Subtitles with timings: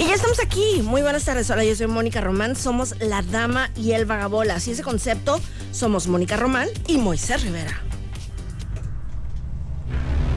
[0.00, 0.80] Y ya estamos aquí.
[0.82, 1.50] Muy buenas tardes.
[1.50, 2.56] Hola, yo soy Mónica Román.
[2.56, 4.54] Somos la dama y el vagabola.
[4.54, 5.38] Así ese concepto,
[5.72, 7.82] somos Mónica Román y Moisés Rivera.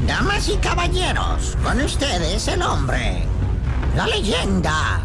[0.05, 3.23] Damas y caballeros, con ustedes el hombre,
[3.95, 4.99] la leyenda,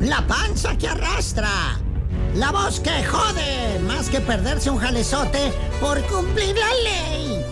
[0.00, 1.78] la panza que arrastra,
[2.34, 7.44] la voz que jode más que perderse un jalezote por cumplir la ley.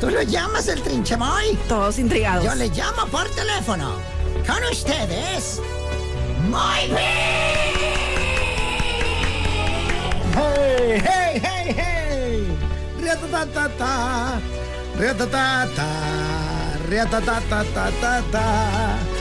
[0.00, 1.58] ¿Tú lo llamas el trinchemoy?
[1.68, 2.44] Todos intrigados.
[2.44, 4.11] Yo le llamo por teléfono.
[4.46, 5.60] Con ustedes,
[6.86, 7.00] bien.
[10.34, 12.58] ¡Hey, hey, hey, hey!
[13.00, 14.40] ¡Riatatatata!
[14.98, 15.86] ¡Riatatata!
[16.88, 17.90] ¡Riatatatata!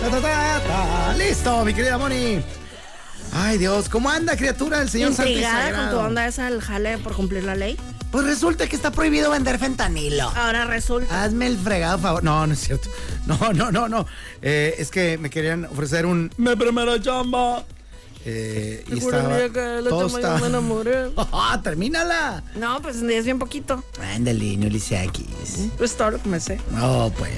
[0.02, 1.14] ¡Riatatata!
[1.18, 2.44] ¡Listo, mi querida Moni!
[3.34, 6.00] Ay, Dios, ¿cómo anda, criatura, el señor Intrigada con Sagrado?
[6.00, 7.78] tu onda esa del jale por cumplir la ley.
[8.12, 10.30] Pues resulta que está prohibido vender fentanilo.
[10.36, 11.24] Ahora resulta.
[11.24, 12.24] Hazme el fregado favor.
[12.24, 12.90] No, no es cierto.
[13.26, 14.06] No, no, no, no.
[14.42, 16.30] Eh, es que me querían ofrecer un.
[16.38, 17.64] Mi primera chamba.
[18.24, 19.50] Eh, y Seguro estaba.
[19.50, 21.12] que la todo chamba yo estaba- me enamoré.
[21.18, 22.44] ¡Ah, termínala!
[22.56, 23.84] No, pues es bien poquito.
[24.14, 25.26] Ándale, no le hice aquí.
[25.78, 26.60] Pues todo lo que me sé.
[26.72, 27.32] No, pues.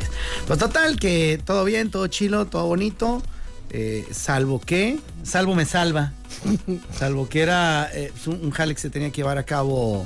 [0.48, 3.22] Pues total, que todo bien, todo chilo, todo bonito.
[3.70, 5.00] eh, salvo que.
[5.24, 6.12] Salvo me salva.
[6.98, 10.06] salvo que era eh, pues, un, un jale que se tenía que llevar a cabo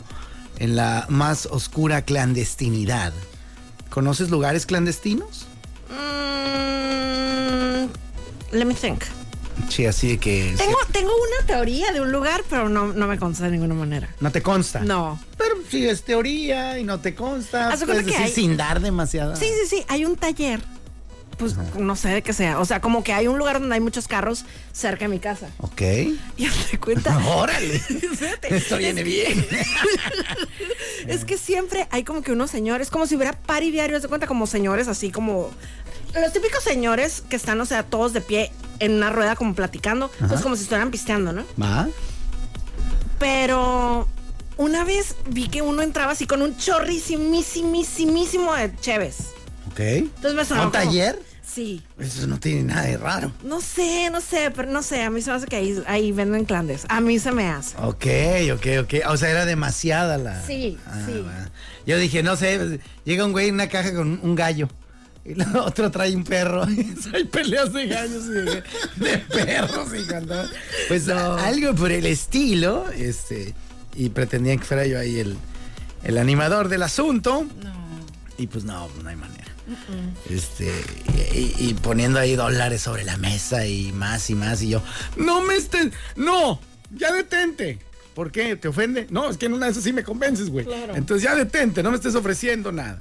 [0.59, 3.13] en la más oscura clandestinidad.
[3.89, 5.45] ¿Conoces lugares clandestinos?
[5.89, 7.87] Mm,
[8.55, 9.03] let me think.
[9.69, 10.53] Sí, así de que.
[10.57, 14.13] Tengo, tengo una teoría de un lugar, pero no, no me consta de ninguna manera.
[14.19, 14.81] No te consta.
[14.81, 15.19] No.
[15.37, 19.35] Pero si es teoría y no te consta, puedes que decir hay- sin dar demasiada.
[19.35, 19.85] Sí, sí, sí.
[19.87, 20.61] Hay un taller.
[21.37, 22.59] Pues no sé de qué sea.
[22.59, 24.43] O sea, como que hay un lugar donde hay muchos carros
[24.73, 25.49] cerca de mi casa.
[25.59, 25.81] Ok.
[26.37, 27.15] Y te cuenta.
[27.27, 27.81] Órale.
[28.49, 29.45] Esto viene bien.
[31.07, 34.27] Es que siempre hay como que unos señores, como si hubiera pari diario, de cuenta
[34.27, 35.51] como señores así como
[36.13, 40.11] los típicos señores que están, o sea, todos de pie en una rueda como platicando,
[40.27, 41.45] pues como si estuvieran pisteando, ¿no?
[41.61, 41.87] ¿Va?
[43.19, 44.07] Pero
[44.57, 49.17] una vez vi que uno entraba así con un chorrisimísimísimo de cheves.
[49.71, 49.79] Ok.
[49.79, 51.21] Entonces me sonó ¿Un como- taller?
[51.57, 51.81] Sí.
[51.97, 53.31] Eso no tiene nada de raro.
[53.43, 56.11] No sé, no sé, pero no sé, a mí se me hace que ahí, ahí
[56.11, 56.85] venden clandes.
[56.87, 57.75] A mí se me hace.
[57.77, 58.05] Ok,
[58.53, 58.93] ok, ok.
[59.09, 60.45] O sea, era demasiada la.
[60.45, 61.23] Sí, Ah, sí.
[61.87, 64.69] Yo dije, no sé, llega un güey en una caja con un gallo.
[65.25, 66.61] Y el otro trae un perro.
[67.13, 68.63] Hay peleas de gallos y de,
[68.97, 70.43] de perros y cuando-
[70.89, 72.85] Pues a- algo por el estilo.
[72.91, 73.55] Este.
[73.95, 75.35] Y pretendían que fuera yo ahí el,
[76.03, 77.47] el animador del asunto.
[78.37, 79.36] Y pues no, no hay manera.
[80.29, 80.71] Este,
[81.33, 84.61] y, y poniendo ahí dólares sobre la mesa y más y más.
[84.61, 84.81] Y yo,
[85.15, 86.59] no me estés, no,
[86.95, 87.79] ya detente.
[88.13, 88.55] ¿Por qué?
[88.55, 89.05] ¿Te ofende?
[89.11, 90.65] No, es que en una de esas sí me convences, güey.
[90.65, 90.95] Claro.
[90.95, 92.99] Entonces ya detente, no me estés ofreciendo nada.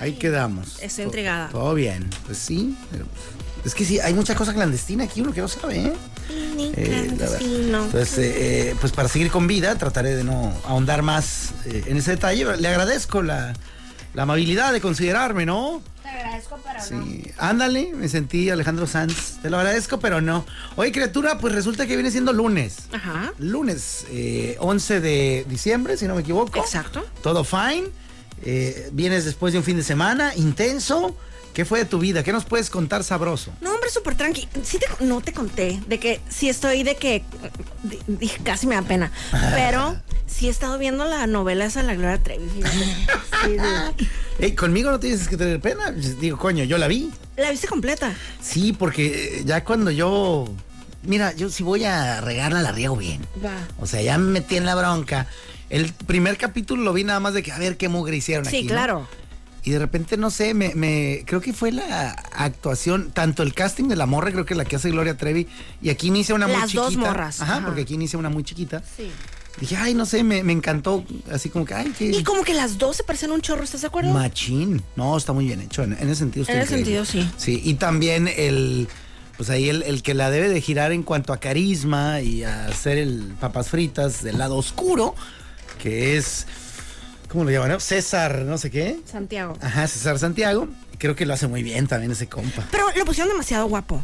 [0.00, 0.78] Ahí quedamos.
[0.80, 1.48] Estoy To- intrigada.
[1.50, 2.08] Todo bien.
[2.26, 2.74] Pues sí.
[2.90, 3.04] pero,
[3.64, 5.92] Es que sí, hay mucha cosa clandestina aquí, uno que no sabe, ¿eh?
[6.30, 7.84] Eh, clandestino.
[7.84, 11.98] Entonces, eh, eh, pues para seguir con vida, trataré de no ahondar más eh, en
[11.98, 12.56] ese detalle.
[12.56, 13.52] Le agradezco la,
[14.14, 15.82] la amabilidad de considerarme, ¿no?
[16.02, 17.04] Te agradezco, pero no.
[17.06, 19.40] Sí, ándale, me sentí Alejandro Sanz.
[19.42, 20.44] Te lo agradezco, pero no.
[20.76, 22.76] Oye, criatura, pues resulta que viene siendo lunes.
[22.92, 23.32] Ajá.
[23.38, 26.58] Lunes, eh, 11 de diciembre, si no me equivoco.
[26.60, 27.04] Exacto.
[27.22, 27.84] Todo fine.
[28.44, 31.16] Eh, vienes después de un fin de semana intenso.
[31.54, 32.24] ¿Qué fue de tu vida?
[32.24, 33.52] ¿Qué nos puedes contar sabroso?
[33.60, 34.48] No, hombre, súper tranqui.
[34.64, 37.24] Sí te- no te conté de que sí estoy de que
[38.42, 39.12] casi me da pena,
[39.54, 39.96] pero
[40.26, 42.48] sí he estado viendo la novela esa de la Gloria Trevi.
[43.44, 43.56] Sí,
[43.98, 44.08] sí.
[44.38, 45.90] Ey, conmigo no tienes que tener pena.
[45.90, 47.10] Digo, coño, yo la vi.
[47.36, 48.14] La viste completa.
[48.40, 50.46] Sí, porque eh, ya cuando yo.
[51.02, 53.20] Mira, yo si voy a regarla, la riego bien.
[53.44, 53.52] Va.
[53.78, 55.26] O sea, ya me metí en la bronca.
[55.68, 58.56] El primer capítulo lo vi nada más de que a ver qué mugre hicieron aquí.
[58.58, 58.68] Sí, ¿no?
[58.70, 59.08] claro.
[59.62, 63.88] Y de repente, no sé, me, me- creo que fue la actuación, tanto el casting
[63.88, 65.48] de la morra, creo que la que hace Gloria Trevi,
[65.82, 66.82] y aquí inicia una muy Las chiquita.
[66.84, 67.66] dos morras, Ajá, ajá.
[67.66, 68.82] porque aquí inicia una muy chiquita.
[68.96, 69.10] Sí.
[69.60, 72.54] Dije, ay, no sé, me, me encantó, así como que, ay, qué Y como que
[72.54, 74.12] las dos se parecen un chorro, ¿estás de acuerdo?
[74.12, 74.82] machín.
[74.96, 77.30] No, está muy bien hecho, en, en ese sentido En ese sentido, sí.
[77.36, 78.88] Sí, y también el,
[79.36, 82.66] pues ahí el, el que la debe de girar en cuanto a carisma y a
[82.66, 85.14] hacer el papas fritas del lado oscuro,
[85.80, 86.46] que es,
[87.28, 87.68] ¿cómo lo llaman?
[87.70, 87.80] no?
[87.80, 88.98] César, no sé qué.
[89.10, 89.56] Santiago.
[89.60, 90.68] Ajá, César Santiago.
[90.98, 92.66] creo que lo hace muy bien también ese compa.
[92.72, 94.02] Pero lo pusieron demasiado guapo.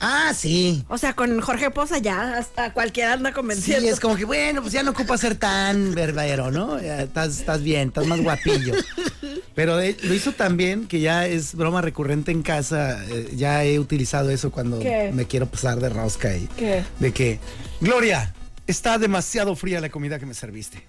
[0.00, 0.84] Ah, sí.
[0.88, 3.88] O sea, con Jorge Poza ya hasta cualquiera anda Sí, convenciendo.
[3.88, 6.80] es como que, bueno, pues ya no ocupa ser tan verdadero, ¿no?
[6.80, 8.74] Ya estás, estás bien, estás más guapillo.
[9.54, 13.04] Pero de- lo hizo tan bien que ya es broma recurrente en casa.
[13.10, 15.10] eh, ya he utilizado eso cuando ¿Qué?
[15.12, 16.82] me quiero pasar de rosca y ¿Qué?
[16.98, 17.38] de que,
[17.80, 18.32] Gloria,
[18.66, 20.82] está demasiado fría la comida que me serviste.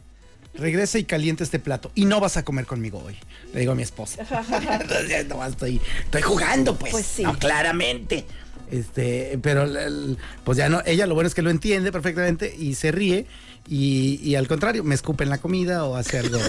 [0.54, 3.16] Regresa y calienta este plato y no vas a comer conmigo hoy.
[3.54, 4.24] Le digo a mi esposa.
[4.82, 6.92] Entonces, nomás estoy, estoy jugando, pues.
[6.92, 7.24] Pues sí.
[7.24, 8.26] No, claramente.
[8.72, 9.66] Este, pero
[10.46, 13.26] pues ya no, ella lo bueno es que lo entiende perfectamente y se ríe
[13.68, 16.40] y, y al contrario, me escupe en la comida o hace algo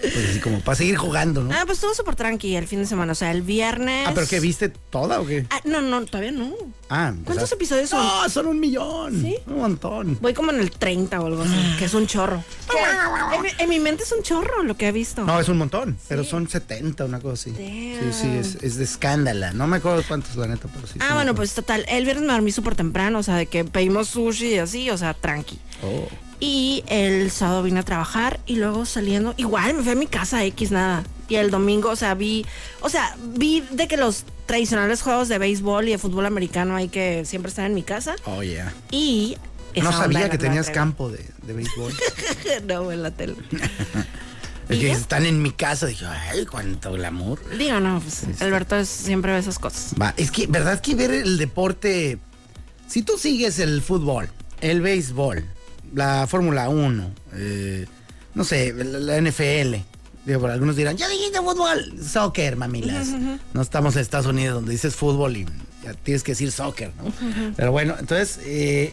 [0.00, 1.54] pues así como para seguir jugando, ¿no?
[1.54, 3.12] Ah, pues estuvo súper tranqui el fin de semana.
[3.12, 4.06] O sea, el viernes.
[4.08, 5.46] Ah, pero que viste toda o qué?
[5.50, 6.52] Ah, no, no, todavía no.
[6.88, 8.04] Ah, ¿Cuántos episodios son?
[8.04, 9.20] No, son un millón.
[9.20, 9.36] ¿Sí?
[9.46, 10.18] Un montón.
[10.20, 12.42] Voy como en el 30 o algo así, que es un chorro.
[13.32, 15.24] En, mi, en mi mente es un chorro lo que he visto.
[15.24, 17.54] No, es un montón, pero son 70, una cosa así.
[17.56, 19.52] Sí, sí, es, es de escándala.
[19.52, 20.98] No me acuerdo cuántos, la neta, pero sí.
[21.00, 24.08] Ah, bueno, pues total, el viernes me dormí súper temprano, o sea, de que pedimos
[24.08, 25.58] sushi y así, o sea, tranqui.
[25.82, 26.08] Oh.
[26.40, 30.42] Y el sábado vine a trabajar y luego saliendo, igual me fui a mi casa
[30.44, 31.04] X nada.
[31.28, 32.44] Y el domingo, o sea, vi,
[32.80, 36.88] o sea, vi de que los tradicionales juegos de béisbol y de fútbol americano hay
[36.88, 38.16] que siempre están en mi casa.
[38.24, 38.72] Oh, yeah.
[38.90, 39.36] Y...
[39.80, 41.94] No sabía que tenías campo de, de béisbol.
[42.66, 43.36] no, en la tele.
[44.70, 45.86] Es ¿Y que están en mi casa.
[45.86, 47.40] Dije, ay, cuánto glamour.
[47.58, 49.94] Digo, no, pues Alberto es- siempre ve esas cosas.
[50.00, 52.18] Va, es que, ¿verdad que ver el deporte?
[52.86, 54.28] Si tú sigues el fútbol,
[54.60, 55.44] el béisbol,
[55.94, 57.86] la Fórmula 1, eh,
[58.34, 59.76] no sé, la, la NFL.
[60.24, 63.08] Digo, algunos dirán, ya dijiste fútbol, soccer, mamilas.
[63.54, 65.46] No estamos en Estados Unidos donde dices fútbol y
[65.82, 67.12] ya tienes que decir soccer, ¿no?
[67.56, 68.92] Pero bueno, entonces, eh,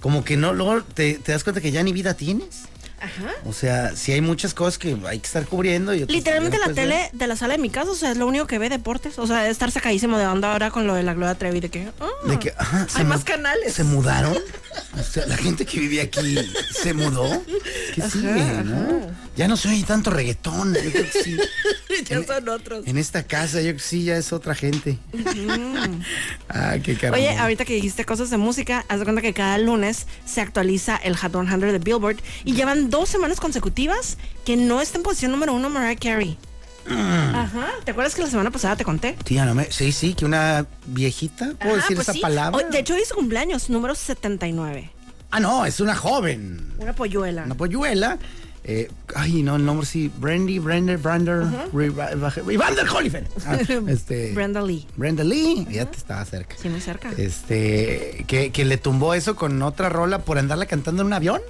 [0.00, 2.69] como que no, luego te, te das cuenta que ya ni vida tienes.
[3.00, 3.30] Ajá.
[3.46, 5.94] O sea, si hay muchas cosas que hay que estar cubriendo.
[5.94, 6.74] Y Literalmente la ver.
[6.76, 9.18] tele de la sala de mi casa, o sea, es lo único que ve deportes.
[9.18, 11.88] O sea, estar sacadísimo de onda ahora con lo de la Gloria Trevi, de que.
[12.00, 13.72] ah, De que, ajá, hay más canales.
[13.74, 14.36] ¿Se mudaron?
[14.98, 16.36] O sea, la gente que vivía aquí
[16.82, 17.42] se mudó.
[17.94, 19.10] ¿Qué sigue, no?
[19.36, 20.74] Ya no se oye tanto reggaetón.
[20.74, 21.36] Yo creo que sí.
[22.06, 22.86] ya En- son otros.
[22.86, 24.98] En esta casa, yo creo que sí, ya es otra gente.
[26.50, 27.14] Ah, qué carajo.
[27.22, 30.96] Oye, ahorita que dijiste cosas de música, haz de cuenta que cada lunes se actualiza
[30.96, 35.30] el Hot 100 de Billboard y llevan dos semanas consecutivas que no está en posición
[35.32, 36.36] número uno Mariah Carey.
[36.86, 37.34] Mm.
[37.34, 37.68] Ajá.
[37.84, 39.12] ¿Te acuerdas que la semana pasada te conté?
[39.24, 42.20] Tía, no me- sí, sí, que una viejita, ¿puedo Ajá, decir pues esa sí.
[42.20, 42.66] palabra?
[42.68, 44.90] De hecho, hoy es su cumpleaños, número 79.
[45.30, 46.72] Ah, no, es una joven.
[46.78, 47.44] Una polluela.
[47.44, 48.18] Una polluela.
[48.64, 50.10] Eh, ay, no, el nombre sí.
[50.18, 51.44] Brandy, Brander, Brander.
[51.72, 53.26] Evander Holyfield.
[53.46, 53.58] Ah,
[53.88, 54.86] este, Brenda Lee.
[54.96, 55.66] Brenda Lee.
[55.70, 56.56] Ya te estaba cerca.
[56.60, 57.10] Sí, muy cerca.
[57.16, 61.40] Este, que, que le tumbó eso con otra rola por andarla cantando en un avión.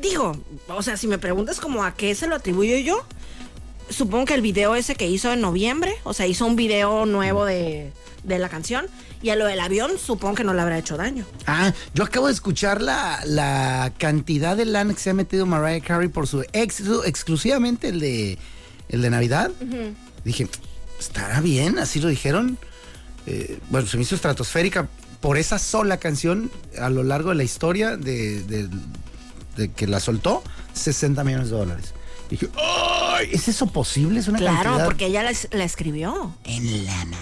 [0.00, 0.36] Digo,
[0.68, 3.04] o sea, si me preguntas como a qué se lo atribuyo yo,
[3.88, 7.44] supongo que el video ese que hizo en noviembre, o sea, hizo un video nuevo
[7.44, 7.92] de,
[8.24, 8.86] de la canción,
[9.24, 11.24] y a lo del avión supongo que no le habrá hecho daño.
[11.46, 15.80] Ah, yo acabo de escuchar la, la cantidad de lana que se ha metido Mariah
[15.84, 18.38] Carey por su éxito, exclusivamente el de,
[18.90, 19.50] el de Navidad.
[20.24, 20.46] Dije,
[21.00, 21.78] ¿estará bien?
[21.78, 22.58] Así lo dijeron.
[23.26, 24.88] Eh, bueno, se me hizo estratosférica
[25.20, 28.68] por esa sola canción a lo largo de la historia de, de-
[29.56, 30.42] de que la soltó,
[30.74, 31.94] 60 millones de dólares.
[32.28, 33.28] Dije, ¡ay!
[33.32, 34.18] ¿Es eso posible?
[34.20, 36.34] Es una Claro, cantidad porque ella la, la escribió.
[36.44, 37.16] en lana.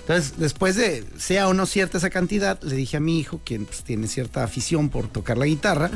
[0.00, 3.64] Entonces, después de, sea o no cierta esa cantidad, le dije a mi hijo, quien
[3.66, 5.90] pues, tiene cierta afición por tocar la guitarra,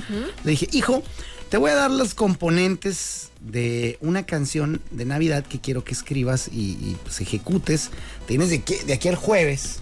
[0.44, 1.02] le dije, hijo,
[1.50, 6.48] te voy a dar los componentes de una canción de Navidad que quiero que escribas
[6.52, 7.90] y, y, pues, ejecutes.
[8.26, 9.78] Tienes de, aquí- de aquí al jueves,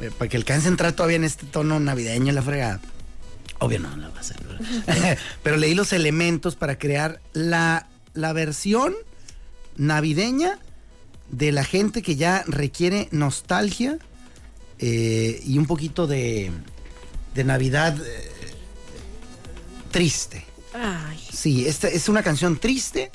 [0.00, 2.80] eh, para que alcance a entrar todavía en este tono navideño la fregada.
[3.58, 4.36] Obvio no, no va a hacer.
[5.42, 8.94] Pero leí los elementos para crear la, la versión
[9.76, 10.58] navideña
[11.32, 13.98] de la gente que ya requiere nostalgia
[14.78, 16.52] eh, y un poquito de,
[17.34, 18.30] de Navidad eh,
[19.90, 20.44] triste.
[20.74, 21.18] Ay.
[21.32, 23.10] Sí, esta es una canción triste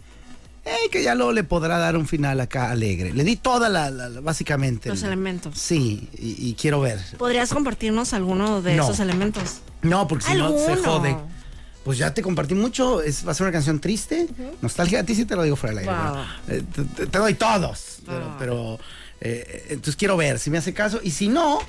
[0.65, 3.13] eh, que ya luego le podrá dar un final acá alegre.
[3.13, 4.89] Le di toda la, la- la- básicamente.
[4.89, 5.57] Los el- elementos.
[5.57, 6.99] Sí, y, y quiero ver.
[7.17, 8.83] ¿Podrías compartirnos alguno de No.
[8.83, 9.57] esos elementos?
[9.81, 11.15] No, porque si no se jode.
[11.87, 14.27] Pues ya te compartí mucho, es, va a ser una canción triste,
[14.61, 16.01] nostalgia, a ti sí te lo digo fuera del aire.
[16.49, 16.61] Eh,
[17.09, 18.35] te, doy todos, pero, Ah.
[18.37, 18.79] pero,
[19.21, 21.59] eh, entonces quiero ver si me hace caso y si no,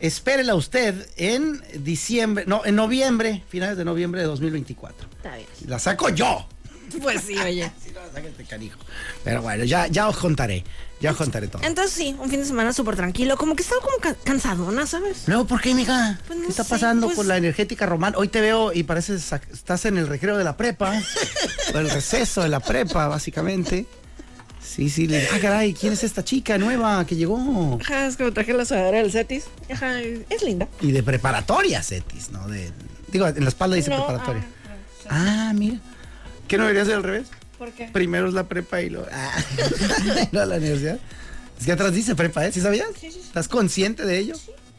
[0.00, 5.08] espérela usted en diciembre, no, en noviembre, finales de noviembre de 2024.
[5.16, 5.46] Está bien.
[5.68, 6.48] La saco yo.
[7.02, 7.70] Pues sí, oye.
[7.84, 8.00] Si no,
[8.48, 8.78] canijo.
[9.24, 10.64] Pero bueno, ya, ya os contaré,
[11.00, 11.62] ya os contaré todo.
[11.62, 13.36] Entonces sí, un fin de semana súper tranquilo.
[13.36, 15.24] Como que estaba como ca- cansadona, ¿sabes?
[15.26, 16.18] Luego, ¿por qué, mija?
[16.26, 18.16] Pues no ¿Qué está sé, pasando pues- con la energética romana?
[18.18, 20.92] Hoy te veo y pareces estás en el recreo de la prepa,
[21.74, 23.86] o el receso de la prepa, básicamente.
[24.62, 27.78] Sí, sí, le ah, caray, ¿quién es esta chica nueva que llegó?
[27.80, 29.44] Ajá, es que me traje la sudadera del Cetis.
[29.72, 30.68] Ajá, es linda.
[30.80, 32.46] Y de preparatoria, Cetis, ¿no?
[32.48, 32.70] De,
[33.10, 34.44] digo, en la espalda dice No, preparatoria.
[35.08, 35.78] ah, Ah, mira.
[36.48, 37.28] ¿Qué no debería ser al revés?
[37.58, 37.88] ¿Por qué?
[37.92, 39.06] Primero es la prepa y luego.
[39.12, 39.32] Ah,
[40.32, 40.98] no, la universidad.
[41.58, 42.52] Es que atrás dice prepa, ¿eh?
[42.52, 42.88] ¿Sí sabías?
[42.98, 43.20] Sí, sí, sí.
[43.20, 44.34] ¿Estás consciente de ello?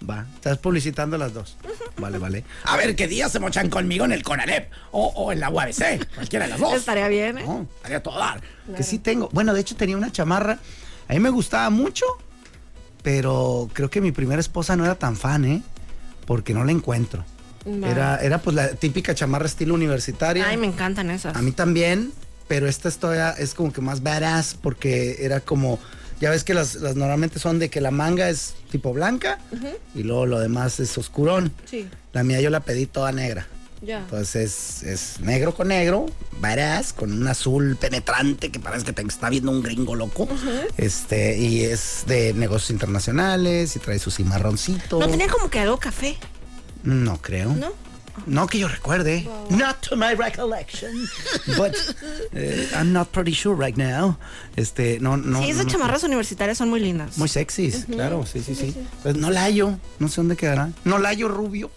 [0.10, 1.58] Va, estás publicitando las dos.
[1.98, 2.46] Vale, vale.
[2.64, 6.16] A ver qué días se mochan conmigo en el Conalep o, o en la UABC,
[6.16, 6.74] cualquiera de las dos.
[6.74, 7.44] Estaría bien, ¿eh?
[7.46, 8.42] No, estaría todo dar.
[8.76, 9.30] Que sí tengo.
[9.34, 10.58] Bueno, de hecho tenía una chamarra.
[11.10, 12.06] A mí me gustaba mucho,
[13.04, 15.62] pero creo que mi primera esposa no era tan fan, ¿eh?
[16.26, 17.26] Porque no la encuentro.
[17.66, 20.48] Era, era pues la típica chamarra estilo universitaria.
[20.48, 21.36] Ay, me encantan esas.
[21.36, 22.12] A mí también,
[22.48, 25.80] pero esta todavía es como que más badass porque era como,
[26.20, 29.40] ya ves que las, las normalmente son de que la manga es tipo blanca
[29.94, 31.52] y luego lo demás es oscurón.
[31.66, 33.48] Sí, La mía yo la pedí toda negra.
[33.82, 34.00] ya.
[34.00, 36.08] Entonces es, negro con negro,
[36.42, 40.28] badass, con un azul penetrante que parece que te está viendo un gringo loco.
[40.78, 45.00] Este, y es de negocios internacionales y trae su cimarroncito.
[45.00, 46.18] No tenía como que algo café,
[46.84, 47.54] No creo.
[47.54, 47.72] ¿no?
[48.26, 49.28] No que yo recuerde.
[49.50, 51.08] Not to my recollection.
[51.58, 51.74] But
[52.34, 54.18] eh, I'm not pretty sure right now.
[54.56, 55.42] Este, no, no.
[55.42, 57.18] sí, esas no- chamarras universitarias son muy lindas.
[57.18, 58.76] Muy sexys, claro, sí, sí, sí.
[59.04, 60.72] Pues no la hallo, no sé dónde quedará.
[60.84, 61.72] No la hallo rubio.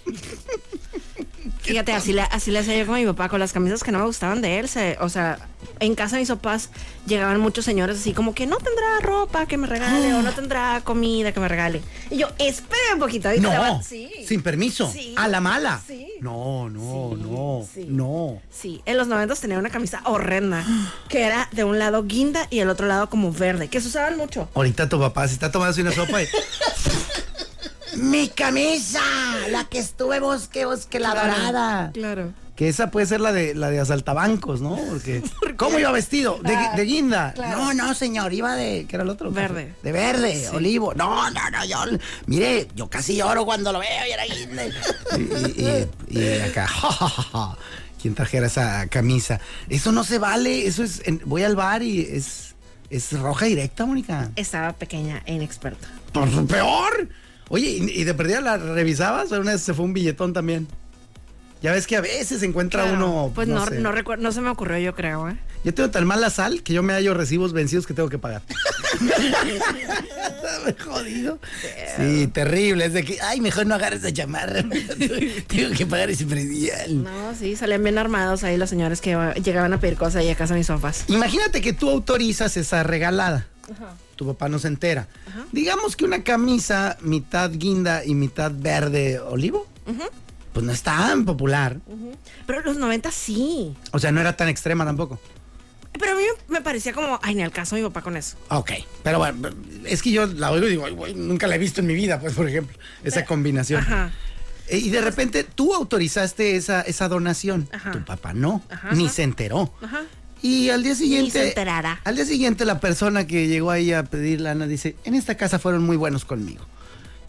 [1.62, 3.98] Fíjate, así le, así le hacía yo con mi papá, con las camisas que no
[4.00, 4.68] me gustaban de él.
[4.68, 5.38] se- o sea,
[5.78, 6.70] en casa de mis papás
[7.06, 10.80] llegaban muchos señores así como que no tendrá ropa que me regale o no tendrá
[10.84, 11.80] comida que me regale.
[12.10, 13.30] Y yo, espera un poquito.
[13.30, 14.10] le No, sí.
[14.26, 14.90] sin permiso.
[14.92, 15.14] Sí.
[15.16, 15.80] A la mala.
[15.86, 16.08] Sí.
[16.20, 18.40] No, no, no, no.
[18.50, 20.64] Sí, en los 90 tenía una camisa horrenda
[21.08, 24.16] que era de un lado guinda y el otro lado como verde, que se usaban
[24.16, 24.48] mucho.
[24.54, 26.26] Ahorita tu papá se está tomando una sopa y...
[27.96, 29.00] ¡Mi camisa!
[29.50, 31.90] La que estuve bosque, bosque, la dorada.
[31.92, 32.32] Claro.
[32.56, 34.76] Que esa puede ser la de la de asaltabancos, ¿no?
[34.90, 35.22] Porque
[35.56, 36.38] ¿cómo iba vestido?
[36.42, 37.32] De, Ah, de guinda.
[37.34, 37.58] claro.
[37.58, 39.30] No, no, señor, iba de ¿qué era el otro?
[39.30, 39.74] Verde.
[39.82, 40.92] De verde, olivo.
[40.94, 41.78] No, no, no, yo
[42.26, 44.62] mire, yo casi lloro cuando lo veo y era guinda.
[45.18, 45.22] Y,
[45.62, 47.58] y- y- y acá, ja, ja, ja, ja.
[48.00, 49.40] ¿Quién trajera esa camisa?
[49.68, 52.54] Eso no se vale, eso es en- voy al bar y es
[52.90, 54.30] es roja directa, Mónica.
[54.36, 55.88] Estaba pequeña e inexperta.
[56.12, 57.08] Por peor.
[57.48, 59.30] Oye, ¿y, y de perdida la revisabas?
[59.32, 60.66] O una vez se fue un billetón también.
[61.62, 62.96] Ya ves que a veces encuentra Claro.
[62.96, 63.32] uno.
[63.34, 63.78] Pues no, sé.
[63.78, 65.36] no, recuerdo, no se me ocurrió, yo creo, ¿eh?
[65.64, 68.42] Yo tengo tan mala sal que yo me hallo recibos vencidos que tengo que pagar.
[70.84, 71.38] Jodido.
[71.96, 72.86] Sí, terrible.
[72.86, 74.62] Es de que, ay, mejor no agarres esa chamarra.
[75.46, 77.04] tengo que pagar ese predial.
[77.04, 80.34] No, sí, salían bien armados ahí los señores que llegaban a pedir cosas ahí a
[80.34, 81.04] casa mis sofás.
[81.08, 83.46] Imagínate que tú autorizas esa regalada.
[84.16, 85.08] Tu papá no se entera.
[85.52, 89.66] Digamos que una camisa mitad guinda y mitad verde olivo.
[90.52, 91.78] Pues no es tan popular.
[92.46, 93.74] Pero en los 90 sí.
[93.92, 95.18] O sea, no era tan extrema tampoco.
[95.98, 98.36] Pero a mí me parecía como, ay, ni al caso mi papá con eso.
[98.48, 98.70] Ok,
[99.02, 99.50] pero bueno,
[99.84, 101.94] es que yo la oigo y digo, "Ay, güey, nunca la he visto en mi
[101.94, 103.82] vida, pues, por ejemplo, esa combinación.
[103.82, 104.10] Ajá.
[104.68, 107.68] Eh, Y de repente tú autorizaste esa, esa donación.
[107.72, 107.90] Ajá.
[107.92, 109.14] Tu papá no, Ajá, ni ajá.
[109.14, 109.72] se enteró.
[110.42, 111.30] Y al día siguiente.
[111.30, 112.00] se enterará.
[112.04, 115.58] Al día siguiente, la persona que llegó ahí a pedir lana dice: En esta casa
[115.58, 116.66] fueron muy buenos conmigo.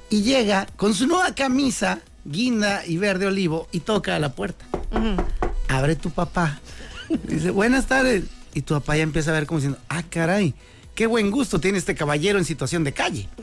[0.10, 4.66] Y llega con su nueva camisa, guinda y verde olivo, y toca a la puerta.
[5.68, 6.60] Abre tu papá.
[7.28, 8.24] Dice: Buenas tardes.
[8.56, 10.54] Y tu papá ya empieza a ver como diciendo: Ah, caray.
[10.96, 13.30] Qué buen gusto tiene este caballero en situación de calle.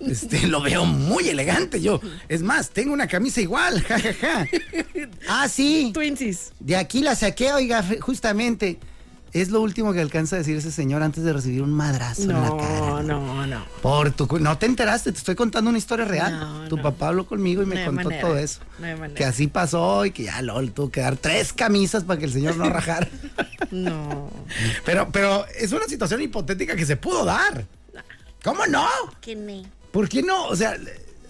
[0.00, 2.00] Este, lo veo muy elegante yo.
[2.28, 4.46] Es más, tengo una camisa igual, jajaja.
[5.28, 5.90] Ah, sí.
[5.94, 6.52] Twinsies.
[6.60, 8.78] De aquí la saqué, oiga, justamente.
[9.32, 12.28] Es lo último que alcanza a decir ese señor antes de recibir un madrazo en
[12.28, 12.78] la cara.
[12.80, 13.64] No, no, no.
[13.80, 16.38] Por tu cu- no te enteraste, te estoy contando una historia real.
[16.38, 16.82] No, tu no.
[16.82, 18.60] papá habló conmigo y me No contó manera, todo eso.
[18.78, 19.14] no hay manera.
[19.14, 22.32] que así pasó y que ya LOL tuvo que dar tres camisas para que el
[22.32, 23.08] señor no rajara.
[23.70, 24.28] No.
[24.84, 27.64] pero, pero es una situación hipotética que se pudo dar.
[28.44, 28.86] ¿Cómo no?
[29.22, 29.66] ¿Qué ni?
[29.92, 30.44] ¿Por qué no?
[30.48, 30.76] O sea,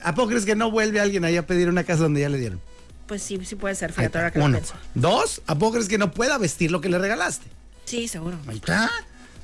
[0.03, 2.39] ¿a poco crees que no vuelve alguien ahí a pedir una casa donde ya le
[2.39, 2.61] dieron?
[3.07, 4.57] Pues sí, sí puede ser, fíjate ahora que lo Uno.
[4.59, 4.75] pienso.
[4.97, 7.47] Dos, ¿a poco crees que no pueda vestir lo que le regalaste?
[7.85, 8.39] Sí, seguro.
[8.47, 8.91] Ahí está.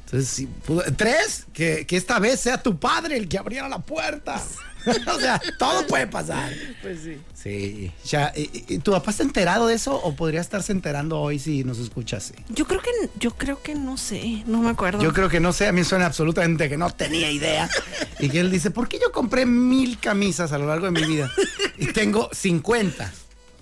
[0.06, 3.78] Entonces, sí, pudo- tres, que, que esta vez sea tu padre el que abriera la
[3.80, 4.42] puerta.
[5.14, 6.50] o sea, todo puede pasar.
[6.80, 7.18] Pues sí.
[7.34, 7.92] Sí.
[8.06, 11.62] Ya, ¿y- y- ¿Tu papá está enterado de eso o podría estarse enterando hoy si
[11.62, 12.32] nos escuchas?
[12.48, 15.02] Yo creo que, yo creo que no sé, no me acuerdo.
[15.02, 17.68] Yo creo que no sé, a mí suena absolutamente que no tenía idea.
[18.18, 21.04] Y que él dice, ¿por qué yo compré mil camisas a lo largo de mi
[21.06, 21.30] vida?
[21.76, 23.12] Y tengo 50.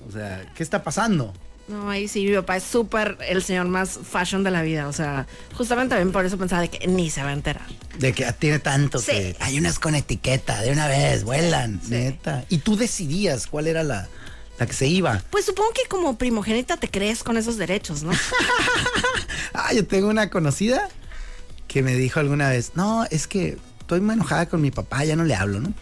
[0.08, 1.34] O sea, ¿qué está pasando?
[1.68, 4.86] No, ahí sí, mi papá es súper el señor más fashion de la vida.
[4.86, 7.66] O sea, justamente también por eso pensaba de que ni se va a enterar.
[7.98, 9.10] De que tiene tanto Sí.
[9.10, 12.44] que hay unas con etiqueta, de una vez, vuelan, neta.
[12.48, 14.06] Y tú decidías cuál era la,
[14.60, 15.22] la que se iba.
[15.30, 18.12] Pues supongo que como primogénita te crees con esos derechos, ¿no?
[19.58, 24.00] Ah, yo tengo una conocida que que me dijo alguna vez, no, es que estoy
[24.00, 25.74] muy enojada con mi papá, ya no le hablo, ¿no?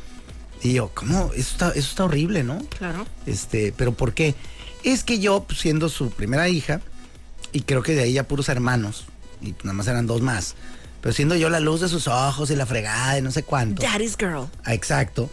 [0.63, 1.31] Y yo, ¿cómo?
[1.35, 2.59] Eso está, eso está horrible, ¿no?
[2.79, 3.07] Claro.
[3.27, 4.35] Este, pero ¿por qué?
[4.85, 6.81] Es que yo, pues, siendo su primera hija,
[7.53, 9.07] y creo que de ahí ya puros hermanos,
[9.43, 10.55] y nada más eran dos más,
[11.01, 13.83] pero siendo yo la luz de sus ojos y la fregada y no sé cuánto.
[13.83, 14.47] Daddy's girl.
[14.65, 15.31] Ah, Exacto.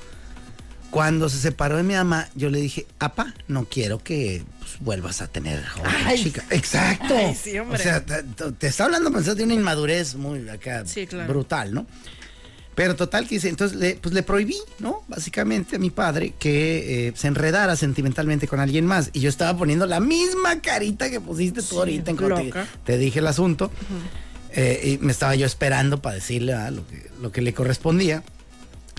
[0.89, 5.21] Cuando se separó de mi mamá, yo le dije, apa, no quiero que pues, vuelvas
[5.21, 5.63] a tener
[6.05, 6.21] Ay.
[6.21, 6.43] chica.
[6.49, 7.15] Exacto.
[7.15, 7.79] Ay, sí, hombre.
[7.79, 11.31] O sea, te está hablando pensando de una inmadurez muy acá Sí, claro.
[11.31, 11.87] brutal, ¿no?
[12.73, 15.03] Pero total que hice, entonces le, pues le prohibí, ¿no?
[15.07, 19.09] Básicamente a mi padre que eh, se enredara sentimentalmente con alguien más.
[19.13, 22.97] Y yo estaba poniendo la misma carita que pusiste tú Sí, ahorita en cuanto te,
[22.97, 23.71] dije el asunto.
[24.53, 28.23] Eh, y me estaba yo esperando para decirle ah, lo, que, lo que le correspondía.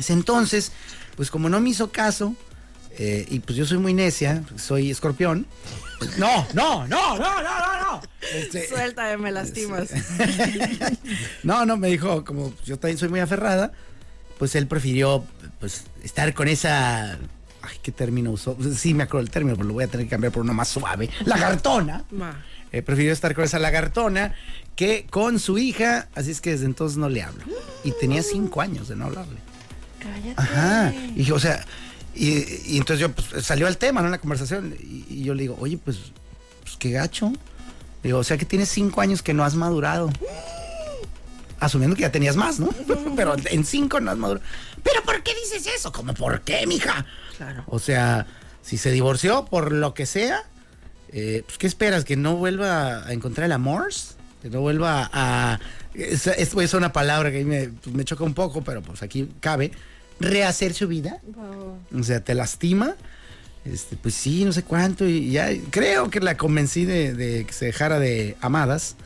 [0.08, 0.72] Entonces,
[1.16, 2.34] pues como no me hizo caso,
[2.98, 5.46] eh, y pues yo soy muy necia, soy escorpión.
[5.98, 8.02] pues, no, no, no, no, no, no, no.
[8.34, 9.90] Este, Suéltame, me lastimas.
[11.42, 13.72] no, no, me dijo, como yo también soy muy aferrada,
[14.38, 15.24] pues él prefirió
[15.60, 17.18] pues estar con esa.
[17.62, 18.56] Ay, ¿qué término usó?
[18.76, 20.68] Sí, me acuerdo el término, pero lo voy a tener que cambiar por uno más
[20.68, 21.08] suave.
[21.24, 22.04] Lagartona.
[22.72, 24.34] Eh, prefirió estar con esa lagartona
[24.76, 27.44] que con su hija, así es que desde entonces no le hablo.
[27.84, 29.38] Y tenía cinco años de no hablarle.
[30.00, 30.34] Cállate.
[30.36, 30.92] Ajá.
[31.14, 31.64] Y o sea,
[32.14, 34.08] y, y entonces yo pues, salió al tema, ¿no?
[34.08, 34.76] En la conversación.
[34.80, 35.98] Y, y yo le digo, oye, pues,
[36.62, 37.32] pues qué gacho.
[38.02, 40.10] Digo, o sea que tienes cinco años que no has madurado.
[41.60, 42.70] Asumiendo que ya tenías más, ¿no?
[43.16, 44.44] Pero en cinco no has madurado.
[44.82, 45.92] ¿Pero por qué dices eso?
[45.92, 47.06] ¿Cómo por qué, mija?
[47.36, 47.64] Claro.
[47.66, 48.26] O sea,
[48.62, 50.42] si se divorció por lo que sea,
[51.12, 52.04] eh, pues ¿qué esperas?
[52.04, 53.90] ¿Que no vuelva a encontrar el amor?
[54.42, 55.60] ¿Que no vuelva a...
[55.94, 58.82] Es, es, es una palabra que a mí me, pues, me choca un poco, pero
[58.82, 59.70] pues aquí cabe.
[60.22, 61.20] ¿Rehacer su vida?
[61.98, 62.94] O sea, ¿te lastima?
[63.64, 65.06] Este, pues sí, no sé cuánto.
[65.06, 68.96] Y ya creo que la convencí de, de que se dejara de amadas.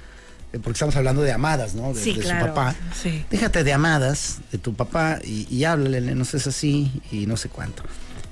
[0.53, 1.93] eh, Porque estamos hablando de amadas, ¿no?
[1.93, 2.41] De, Sí, de claro.
[2.47, 2.75] su papá.
[3.03, 3.25] Sí.
[3.31, 7.49] Déjate de amadas de tu papá y, y háblale, no seas así y no sé
[7.49, 7.83] cuánto.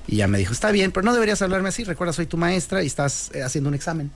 [0.07, 1.83] Y ya me dijo, está bien, pero no deberías hablarme así.
[1.83, 4.11] Recuerda, soy tu maestra y estás eh, haciendo un examen.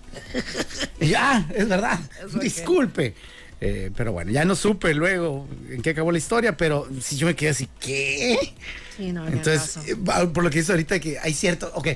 [1.02, 2.00] y ya, es verdad.
[2.42, 3.16] Disculpe.
[3.62, 7.28] Eh, pero bueno, ya no supe luego en qué acabó la historia, pero si yo
[7.28, 8.54] me quedé así, ¿qué?
[8.96, 11.88] Sí, no, Entonces, eh, por lo que dice ahorita que hay cierto, ok,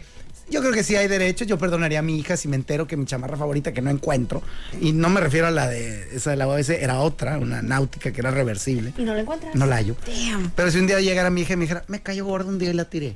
[0.49, 2.97] yo creo que sí hay derechos, yo perdonaría a mi hija si me entero que
[2.97, 4.41] mi chamarra favorita que no encuentro,
[4.81, 8.11] y no me refiero a la de esa de la OS, era otra, una náutica
[8.11, 9.55] que era reversible, ¿Y no la encuentras?
[9.55, 9.95] no la hallo.
[10.05, 10.51] Damn.
[10.51, 12.69] Pero si un día llegara mi hija y me dijera, me cayó gorda un día
[12.71, 13.15] y la tiré,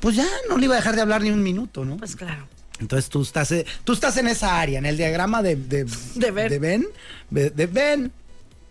[0.00, 1.96] pues ya no le iba a dejar de hablar ni un minuto, ¿no?
[1.98, 2.48] Pues claro.
[2.80, 6.30] Entonces tú estás, eh, tú estás en esa área, en el diagrama de, de, De
[6.30, 6.48] Ben.
[6.48, 6.86] de Ben,
[7.30, 8.12] de, Ben,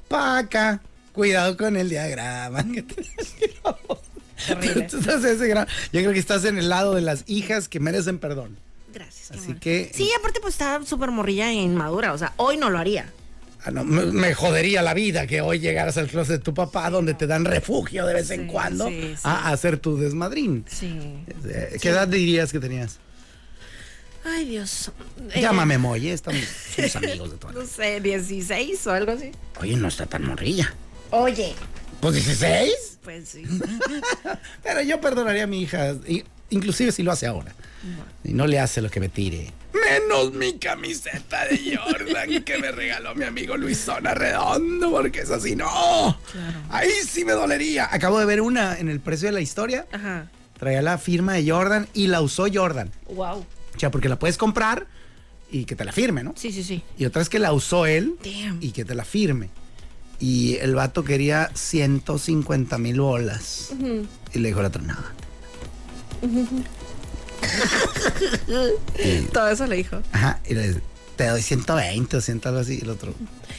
[0.08, 0.82] pa' acá.
[1.14, 2.64] Cuidado con el diagrama.
[2.72, 2.96] que te-
[4.48, 4.84] Terrible.
[4.90, 7.80] Tú estás en ese Yo creo que estás en el lado de las hijas que
[7.80, 8.58] merecen perdón.
[8.94, 9.32] Gracias.
[9.32, 9.60] Así amor.
[9.60, 12.14] que- Sí, aparte pues está súper morrilla e inmadura.
[12.14, 13.12] O sea, hoy no lo haría.
[13.66, 16.90] Ah, no, me, me jodería la vida que hoy llegaras al closet de tu papá
[16.90, 20.64] donde te dan refugio de vez en cuando sí, a hacer tu desmadrín.
[20.70, 20.98] Sí.
[21.46, 23.00] Eh, ¿Qué edad dirías que tenías?
[24.30, 24.92] Ay, Dios.
[25.34, 26.42] Eh, Llámame Moy, eh, estamos
[26.76, 29.32] somos amigos de toda la No sé, 16 o algo así.
[29.60, 30.74] Oye, no está tan morrilla.
[31.12, 31.54] Oye.
[32.00, 33.00] Pues 16.
[33.04, 33.44] Pues sí.
[34.64, 35.96] Pero yo perdonaría a mi hija,
[36.50, 37.54] inclusive si lo hace ahora.
[38.24, 39.52] Y no le hace lo que me tire.
[39.74, 45.56] Menos mi camiseta de Jordan que me regaló mi amigo Luisona Redondo, porque es así,
[45.56, 46.20] no.
[46.70, 47.88] Ahí sí me dolería.
[47.92, 49.88] Acabo de ver una en el precio de la historia.
[49.92, 50.30] Ajá.
[50.58, 52.92] Traía la firma de Jordan y la usó Jordan.
[53.08, 53.46] Wow.
[53.80, 54.88] O sea, porque la puedes comprar
[55.50, 56.34] y que te la firme, ¿no?
[56.36, 56.84] Sí, sí, sí.
[56.98, 58.58] Y otra es que la usó él Damn.
[58.62, 59.52] y que te la firme.
[60.20, 63.70] Y el vato quería 150 mil bolas.
[64.34, 64.98] Y le dijo el otro, no.
[69.32, 70.02] Todo eso le dijo.
[70.12, 70.82] Ajá, y le dice,
[71.20, 72.80] te doy 120 o 100 algo así.
[72.82, 73.14] El otro.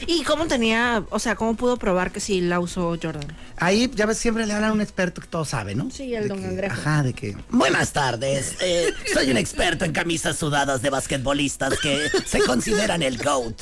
[0.07, 3.21] ¿Y cómo tenía, o sea, cómo pudo probar que sí la usó Jordan?
[3.57, 5.91] Ahí, ya ves, siempre le hablan a un experto que todo sabe, ¿no?
[5.91, 6.73] Sí, el De don que- Cangrejo.
[6.73, 7.37] Ajá, de que.
[7.51, 8.55] Buenas tardes.
[8.61, 13.61] eh, soy un experto en camisas sudadas de basquetbolistas que se consideran el GOAT.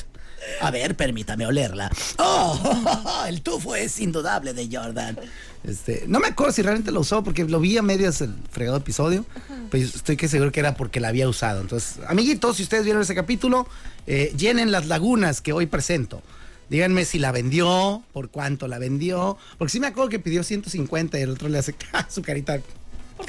[0.60, 1.90] A ver, permítame olerla.
[2.18, 3.24] ¡Oh!
[3.28, 5.18] El tufo es indudable de Jordan.
[5.64, 8.78] Este, no me acuerdo si realmente lo usó porque lo vi a medias el fregado
[8.78, 9.26] episodio,
[9.70, 11.60] pero estoy que seguro que era porque la había usado.
[11.60, 13.68] Entonces, amiguitos, si ustedes vieron ese capítulo,
[14.06, 16.22] eh, llenen las lagunas que hoy presento.
[16.70, 21.18] Díganme si la vendió, por cuánto la vendió, porque sí me acuerdo que pidió 150
[21.18, 21.74] y el otro le hace
[22.08, 22.60] su carita.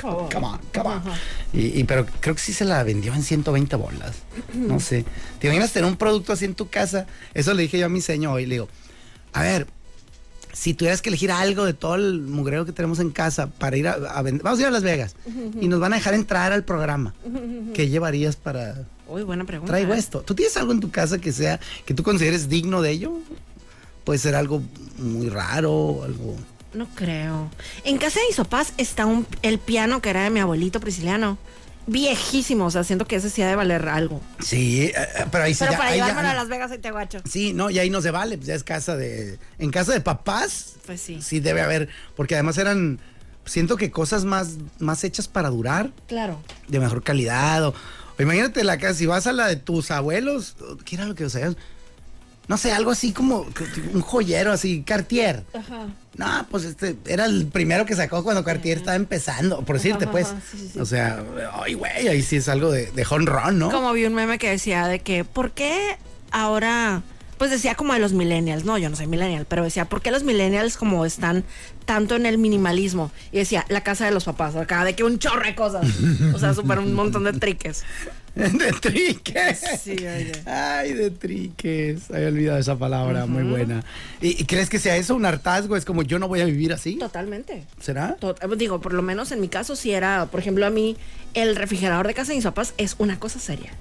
[0.02, 1.02] Come on, come on.
[1.54, 4.16] Y, y- pero creo que sí se la vendió en 120 bolas.
[4.54, 5.06] No sé.
[5.40, 7.06] ¿Te imaginas tener un producto así en tu casa?
[7.34, 8.46] Eso le dije yo a mi señor hoy.
[8.46, 8.68] Le digo,
[9.34, 9.68] a ver,
[10.54, 13.88] si tuvieras que elegir algo de todo el mugrero que tenemos en casa para ir
[13.88, 15.16] a, a vender, vamos a ir a Las Vegas
[15.60, 17.14] y nos van a dejar entrar al programa.
[17.74, 19.72] ¿Qué llevarías para Uy, buena pregunta.
[19.72, 19.98] traigo ¿eh?
[19.98, 20.22] esto?
[20.22, 23.14] ¿Tú tienes algo en tu casa que sea que tú consideres digno de ello?
[24.04, 24.64] puede ser algo
[24.98, 26.36] muy raro, algo...
[26.74, 27.50] No creo.
[27.84, 31.38] En casa de mis papás está un, el piano que era de mi abuelito prisciliano.
[31.88, 34.22] Viejísimo, o sea, siento que ese sí ha de valer algo.
[34.40, 36.92] Sí, eh, eh, pero ahí sí Pero ya- para llevármelo a Las Vegas y te
[36.92, 37.20] guacho.
[37.30, 39.40] Sí, no, y ahí no se vale, pues ya es casa de...
[39.58, 41.22] En casa de papás, Pues sí.
[41.22, 43.00] sí debe haber, porque además eran,
[43.46, 46.40] siento que cosas más, más hechas para durar, Claro.
[46.68, 47.70] de mejor calidad, o,
[48.18, 50.56] o imagínate la casa, si vas a la de tus abuelos,
[50.86, 51.58] ¿qué era lo que usaban?
[52.48, 53.46] No sé, algo así como
[53.94, 55.44] un joyero, así, Cartier.
[55.54, 55.88] Ajá.
[56.18, 60.12] No, pues este era el primero que sacó cuando Cartier estaba empezando, por decirte, Ajá,
[60.12, 60.28] pues.
[60.28, 60.80] ajá, sí, sí, sí.
[60.80, 61.24] O sea,
[61.64, 63.72] ay, güey, ahí sí es algo de, de home run, ¿no?
[63.72, 65.98] Como vi un meme que decía de que, ¿por qué
[66.32, 67.04] ahora?
[67.38, 70.12] Pues decía como de los millennials, no, yo no soy millennial, pero decía, ¿por qué
[70.12, 71.44] los millennials como están
[71.86, 73.12] tanto en el minimalismo?
[73.32, 75.88] Y decía, la casa de los papás, acá de que un chorro de cosas.
[76.36, 77.84] O sea, súper un montón de triques.
[78.36, 79.60] de triques.
[79.84, 80.32] Sí, oye.
[80.46, 82.10] Ay, de triques.
[82.12, 83.84] Había olvidado esa palabra, muy buena.
[84.22, 85.76] ¿Y, y crees que sea eso un hartazgo?
[85.76, 86.96] Es como yo no voy a vivir así.
[86.96, 87.66] Totalmente.
[87.80, 88.16] ¿Será?
[88.20, 90.96] Tot- digo, por lo menos en mi caso, si era, por ejemplo, a mí,
[91.34, 93.72] el refrigerador de casa de mis papás es una cosa seria.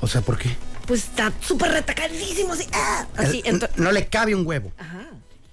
[0.00, 0.50] O sea, ¿por qué?
[0.86, 2.66] Pues está súper retacadísimo, así.
[2.74, 3.06] ¡ah!
[3.16, 4.70] así El- ento- no le cabe un huevo.
[4.76, 5.06] Ajá.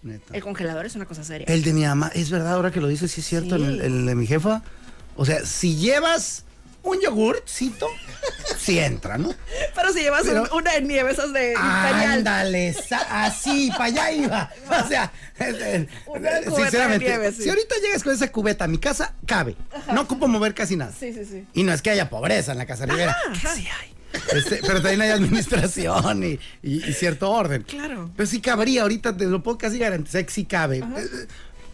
[0.04, 0.34] neta.
[0.36, 1.46] El congelador es una cosa seria.
[1.48, 3.64] El de mi mamá, es verdad, ahora que lo dices, sí es cierto, Sí.
[3.64, 4.62] el, el de mi jefa.
[5.16, 6.44] O sea, si llevas
[6.84, 7.88] un yogurtcito,
[8.58, 9.34] sí entra, ¿no?
[9.76, 12.12] Pero si llevas Pero- un- una de nieve, esas de imperial.
[12.20, 12.76] Ándale,
[13.10, 14.50] así, para allá iba.
[14.84, 15.50] O sea, Una
[16.08, 17.44] cubeta de sinceramente, nieve, sí.
[17.44, 19.56] si ahorita llegas con esa cubeta a mi casa, cabe.
[19.94, 20.91] No ocupo mover casi nada.
[20.98, 21.46] Sí, sí, sí.
[21.54, 23.15] Y no es que haya pobreza en la casa Rivera,
[23.56, 23.94] sí hay.
[24.36, 27.63] Este, pero también hay administración y, y- y cierto orden.
[27.63, 28.10] Claro.
[28.15, 30.80] Pero sí cabría, ahorita te lo puedo casi garantizar que sí cabe.
[30.80, 31.28] Eh, eh,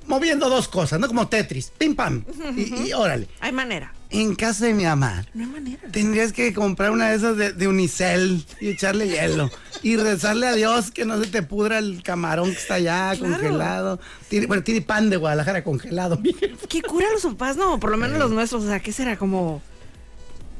[0.05, 1.07] moviendo dos cosas, ¿no?
[1.07, 2.23] Como Tetris, pim pam.
[2.55, 3.27] y, y órale.
[3.39, 3.91] Hay manera.
[4.09, 5.81] En casa de mi mamá, No hay manera.
[5.91, 9.49] Tendrías que comprar una de esas de, de unicel y echarle hielo.
[9.83, 13.33] Y rezarle a Dios que no se te pudra el camarón que está allá Claro.
[13.35, 13.99] congelado.
[14.29, 16.21] Tiene, bueno, tiene pan de Guadalajara congelado.
[16.69, 17.57] ¿Qué cura los papás?
[17.57, 18.63] No, por lo menos los nuestros.
[18.63, 19.17] O sea, ¿qué será?
[19.17, 19.61] Como.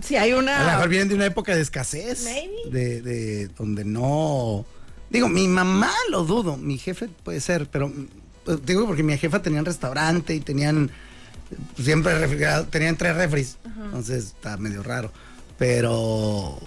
[0.02, 0.64] Si hay A lo una.
[0.74, 2.26] mejor vienen de una época de escasez.
[2.26, 2.54] Maybe.
[2.70, 4.66] De, de donde no.
[5.10, 7.92] Digo, mi mamá lo dudo, mi jefe puede ser, pero
[8.44, 10.92] pues, digo porque mi jefa tenía un restaurante y tenían
[11.82, 13.58] siempre refrigerado, tenían tres refris.
[13.66, 15.12] Entonces está medio raro.
[15.58, 16.60] Pero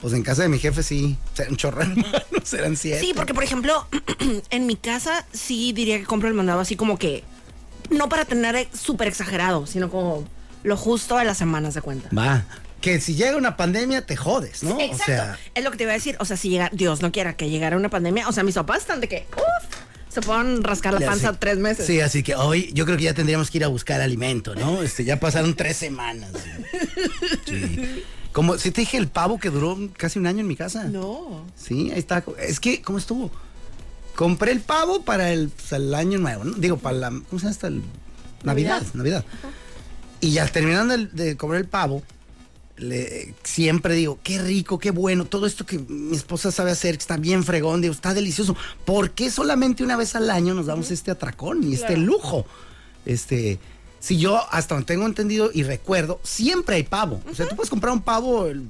[0.00, 1.16] pues en casa de mi jefe sí,
[1.48, 3.00] un chorro hermanos, eran siete.
[3.00, 3.86] Sí, porque por ejemplo,
[4.50, 7.24] en mi casa sí diría que compro el mandado así como que.
[7.90, 10.26] No para tener súper exagerado, sino como
[10.62, 12.08] lo justo de las semanas de cuenta.
[12.16, 12.44] Va.
[12.80, 14.80] Que si llega una pandemia te jodes, ¿no?
[14.80, 15.02] Exacto.
[15.02, 16.16] O sea, es lo que te iba a decir.
[16.18, 18.28] O sea, si llega, Dios no quiera que llegara una pandemia.
[18.28, 19.76] O sea, mis papás están de que, uff,
[20.14, 21.36] se pueden rascar la panza sí.
[21.38, 21.86] tres meses.
[21.86, 24.82] Sí, así que hoy yo creo que ya tendríamos que ir a buscar alimento, ¿no?
[24.82, 26.30] Este, ya pasaron tres semanas.
[27.46, 28.02] Sí.
[28.32, 30.84] Como si te dije el pavo que duró casi un año en mi casa.
[30.84, 31.44] No.
[31.56, 32.24] Sí, ahí está.
[32.38, 33.30] Es que, ¿cómo estuvo?
[34.16, 36.54] Compré el pavo para el, pues, el año nuevo, ¿no?
[36.54, 37.10] Digo, para la.
[37.10, 37.82] ¿Cómo se llama hasta el
[38.42, 39.24] Navidad, Navidad.
[40.20, 42.02] Y ya terminando de, de comer el pavo,
[42.76, 47.02] le- siempre digo, qué rico, qué bueno, todo esto que mi esposa sabe hacer, que
[47.02, 48.56] está bien fregón, digo, está delicioso.
[48.84, 52.46] ¿Por qué solamente una vez al año nos damos este atracón y este lujo?
[53.06, 53.58] Este,
[54.00, 57.20] si yo hasta donde tengo entendido y recuerdo, siempre hay pavo.
[57.30, 58.66] O sea, tú puedes comprar un pavo el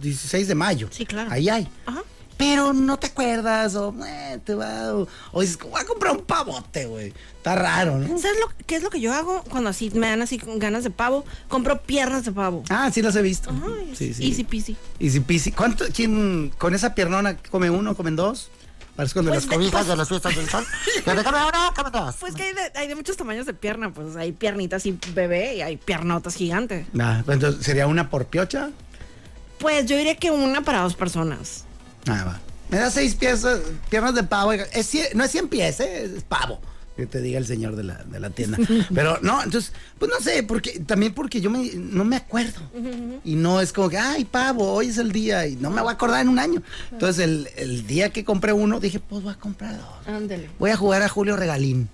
[0.00, 0.88] 16 de mayo.
[0.90, 1.30] Sí, claro.
[1.32, 1.66] Ahí hay.
[1.86, 2.02] Ajá.
[2.38, 6.24] Pero no te acuerdas, o eh, te va, o, o dices, voy a comprar un
[6.24, 7.12] pavote, güey.
[7.36, 8.06] Está raro, ¿no?
[8.18, 10.90] ¿Sabes lo, qué es lo que yo hago cuando así me dan así ganas de
[10.90, 11.24] pavo?
[11.48, 12.62] Compro piernas de pavo.
[12.70, 13.50] Ah, sí las he visto.
[13.50, 14.28] Ay, sí, sí.
[14.28, 14.76] Easy peasy.
[15.00, 15.50] Easy peasy.
[15.52, 18.50] ¿Cuánto, quién, con esa piernona come uno, comen dos?
[18.94, 20.64] Parece cuando Pues las cobijas pues- de las fiestas del sol.
[21.06, 22.16] ¿Dónde come uno, come dos.
[22.20, 25.56] Pues que hay de, hay de muchos tamaños de pierna, pues hay piernitas y bebé
[25.56, 26.86] y hay piernotas gigantes.
[26.92, 28.70] Nah, pues entonces, ¿sería una por piocha?
[29.58, 31.64] Pues yo diría que una para dos personas.
[32.70, 34.52] Me da seis piezas, piernas de pavo.
[34.52, 36.04] Es cien- no es 100 pies, ¿eh?
[36.16, 36.60] es pavo.
[36.96, 38.58] Que te diga el señor de la, de la tienda.
[38.94, 42.60] Pero no, entonces, pues no sé, porque también porque yo me, no me acuerdo.
[43.24, 45.90] Y no es como que, ay, pavo, hoy es el día y no me voy
[45.90, 46.60] a acordar en un año.
[46.90, 50.08] Entonces, el, el día que compré uno, dije, pues voy a comprar dos.
[50.14, 50.50] Ándele.
[50.58, 51.88] Voy a jugar a Julio Regalín.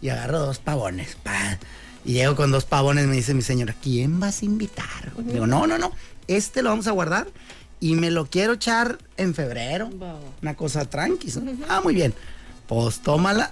[0.00, 1.16] Y agarro dos pavones.
[1.22, 1.58] pa.
[2.04, 5.12] Y llego con dos pavones, me dice mi señora, ¿quién vas a invitar?
[5.18, 5.90] Digo, no, no, no.
[6.28, 7.26] Este lo vamos a guardar
[7.84, 9.90] y me lo quiero echar en febrero.
[10.40, 11.30] Una cosa tranqui.
[11.38, 11.52] ¿no?
[11.68, 12.14] Ah, muy bien.
[12.66, 13.50] Pues tómala.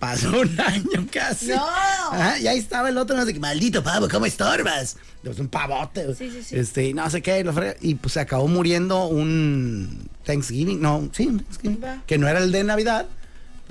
[0.00, 1.46] Pasó un año casi.
[1.50, 1.64] ¡No!
[1.64, 4.96] Ajá, y ahí estaba el otro, no sé qué, maldito pavo, ¿cómo estorbas?
[5.22, 6.12] Es un pavote.
[6.16, 6.56] Sí, sí, sí.
[6.56, 11.08] Este, no sé qué, y lo frega- y pues se acabó muriendo un Thanksgiving, no,
[11.12, 13.06] sí, un Thanksgiving, que no era el de Navidad,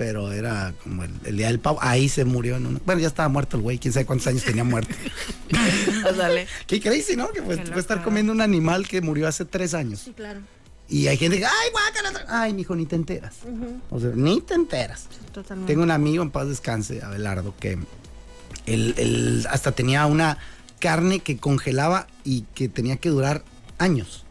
[0.02, 1.78] pero era como el, el día del pavo.
[1.80, 2.80] Ahí se murió en una.
[2.84, 4.92] Bueno, ya estaba muerto el güey, quién sabe cuántos años tenía muerto.
[6.08, 6.48] Ándale.
[6.66, 7.30] Qué crazy, ¿no?
[7.30, 10.00] Que pues, puede estar comiendo un animal que murió hace tres años.
[10.00, 10.40] Sí, claro.
[10.88, 12.24] Y hay gente que, ay, guácala.
[12.26, 13.36] Ay, mijo, ni te enteras.
[13.90, 15.06] O sea, ni te enteras.
[15.32, 15.72] Totalmente.
[15.72, 17.78] Tengo un amigo en paz descanse, Abelardo, que
[18.66, 20.38] él, él hasta tenía una
[20.80, 23.44] carne que congelaba y que tenía que durar
[23.78, 24.21] años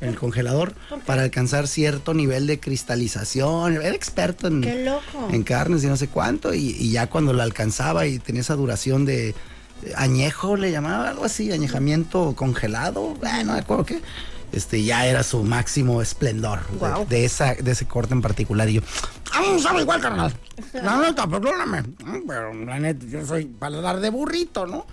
[0.00, 0.74] en el congelador
[1.06, 3.74] para alcanzar cierto nivel de cristalización.
[3.74, 6.54] Era experto en, carnes y no sé cuánto.
[6.54, 9.34] Y, y ya cuando lo alcanzaba y tenía esa duración de
[9.96, 14.00] añejo, le llamaba algo así, añejamiento congelado, eh, no me acuerdo qué.
[14.50, 16.60] Este ya era su máximo esplendor
[17.08, 18.66] de- esa, de ese corte en particular.
[18.70, 18.80] Y yo,
[19.32, 20.32] ah, no sabe igual, carnal.
[20.72, 21.82] La neta, perdóname.
[21.82, 24.86] Mm, Pero la neta, yo soy paladar de burrito, ¿no?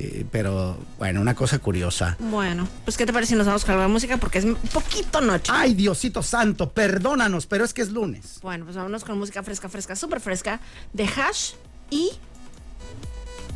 [0.00, 2.16] Eh, pero bueno, una cosa curiosa.
[2.20, 4.16] Bueno, pues ¿qué te parece si nos vamos con de música?
[4.16, 5.50] Porque es un poquito noche.
[5.52, 8.38] Ay, Diosito Santo, perdónanos, pero es que es lunes.
[8.40, 10.60] Bueno, pues vámonos con música fresca, fresca, súper fresca
[10.92, 11.54] de Hash
[11.90, 12.12] y...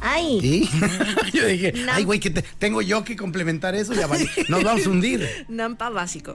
[0.00, 0.40] ¡Ay!
[0.42, 0.70] ¿Y?
[1.32, 1.92] yo dije, No.
[1.92, 4.28] ay, güey, que te- tengo yo que complementar eso, ya vale.
[4.48, 5.46] Nos vamos a hundir.
[5.48, 6.34] Nampa básico.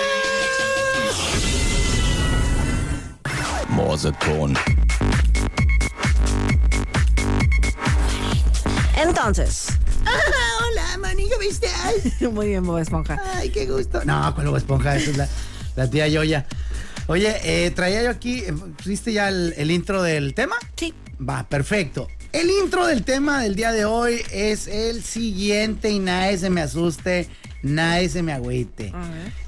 [3.71, 4.53] Morseton.
[9.01, 9.67] Entonces,
[10.71, 11.67] Hola, manillo, ¿viste?
[11.83, 13.19] Ay, muy bien, Bob Esponja.
[13.35, 14.03] ay, qué gusto.
[14.05, 15.27] No, con Bob Esponja, esa es la,
[15.75, 16.45] la tía Yoya.
[17.07, 20.55] Oye, eh, traía yo aquí, eh, ¿pusiste ya el, el intro del tema?
[20.75, 20.93] Sí.
[21.27, 22.07] Va, perfecto.
[22.31, 26.61] El intro del tema del día de hoy es el siguiente y nadie se me
[26.61, 27.27] asuste,
[27.63, 28.93] nadie se me agüite.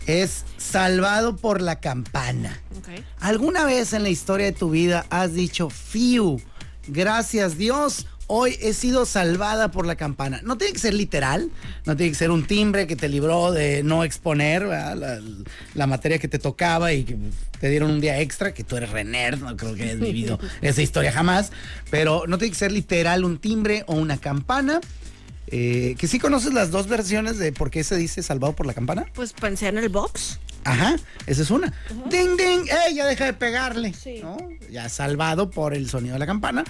[0.06, 2.62] Es salvado por la campana.
[2.78, 3.04] Ok.
[3.20, 6.42] ¿Alguna vez en la historia de tu vida has dicho, Fiu,
[6.88, 10.42] gracias Dios, hoy he sido salvada por la campana?
[10.44, 11.50] No tiene que ser literal,
[11.86, 15.22] no tiene que ser un timbre que te libró de no exponer la,
[15.74, 17.18] la materia que te tocaba y que
[17.60, 20.38] te dieron un día extra, que tú eres re nerd, no creo que hayas vivido
[20.62, 21.54] esa historia jamás,
[21.90, 24.82] pero no tiene que ser literal un timbre o una campana.
[25.48, 28.74] Eh, que sí conoces las dos versiones de por qué se dice salvado por la
[28.74, 29.06] campana.
[29.14, 30.40] Pues pensé en el box.
[30.64, 30.96] Ajá,
[31.28, 31.74] esa es una.
[32.10, 32.96] Ding, ding, ¡ey!
[32.96, 33.94] Ya deja de pegarle.
[33.94, 34.20] Sí.
[34.22, 34.38] ¿no?
[34.72, 36.64] Ya salvado por el sonido de la campana.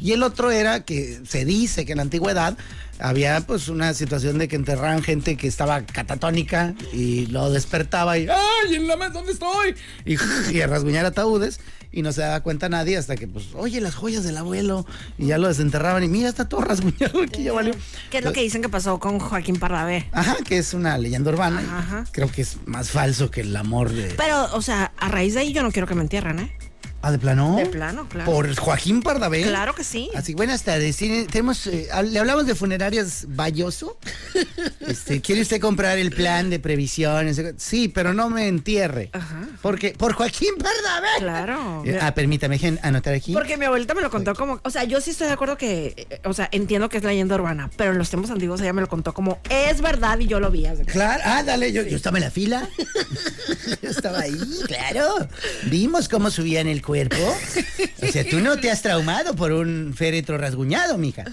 [0.00, 2.56] Y el otro era que se dice que en la antigüedad
[3.00, 8.28] había pues una situación de que enterraban gente que estaba catatónica y lo despertaba y
[8.28, 8.76] ¡ay!
[8.76, 9.74] ¿En la mesa dónde estoy?
[10.04, 10.16] Y,
[10.56, 11.58] y a rasguñar ataúdes
[11.92, 15.26] y no se daba cuenta nadie hasta que pues, oye, las joyas del abuelo y
[15.26, 17.74] ya lo desenterraban y mira, está todo rasguñado aquí, ya valió.
[18.10, 20.08] ¿Qué es lo que dicen que pasó con Joaquín Pardavé?
[20.12, 21.60] Ajá, que es una leyenda urbana.
[21.60, 22.04] Ajá.
[22.12, 24.14] Creo que es más falso que el amor de...
[24.16, 26.52] Pero, o sea, a raíz de ahí yo no quiero que me entierren, ¿eh?
[27.00, 27.56] Ah, de plano.
[27.56, 28.30] De plano, claro.
[28.30, 29.42] Por Joaquín Pardavé.
[29.42, 30.10] Claro que sí.
[30.16, 30.96] Así, buenas tardes.
[30.96, 33.98] Sí, Tenemos, eh, le hablamos de funerarias Bayoso.
[34.88, 37.28] Este, ¿Quiere usted comprar el plan de previsión?
[37.56, 39.10] Sí, pero no me entierre.
[39.12, 39.48] Ajá.
[39.62, 41.08] Porque, por Joaquín Pardavé.
[41.18, 41.82] Claro.
[41.84, 43.32] Eh, Ah, permítame dejen anotar aquí.
[43.32, 45.94] Porque mi abuelita me lo contó como, o sea, yo sí estoy de acuerdo que,
[46.10, 48.80] eh, o sea, entiendo que es leyenda urbana, pero en los tiempos antiguos ella me
[48.80, 50.66] lo contó como, es verdad y yo lo vi.
[50.86, 52.68] Claro, ah, dale, yo, yo estaba en la fila.
[53.82, 55.28] yo estaba ahí, claro.
[55.64, 57.16] Vimos cómo subían el cuerpo.
[58.02, 61.24] O sea, tú no te has traumado por un féretro rasguñado, mija.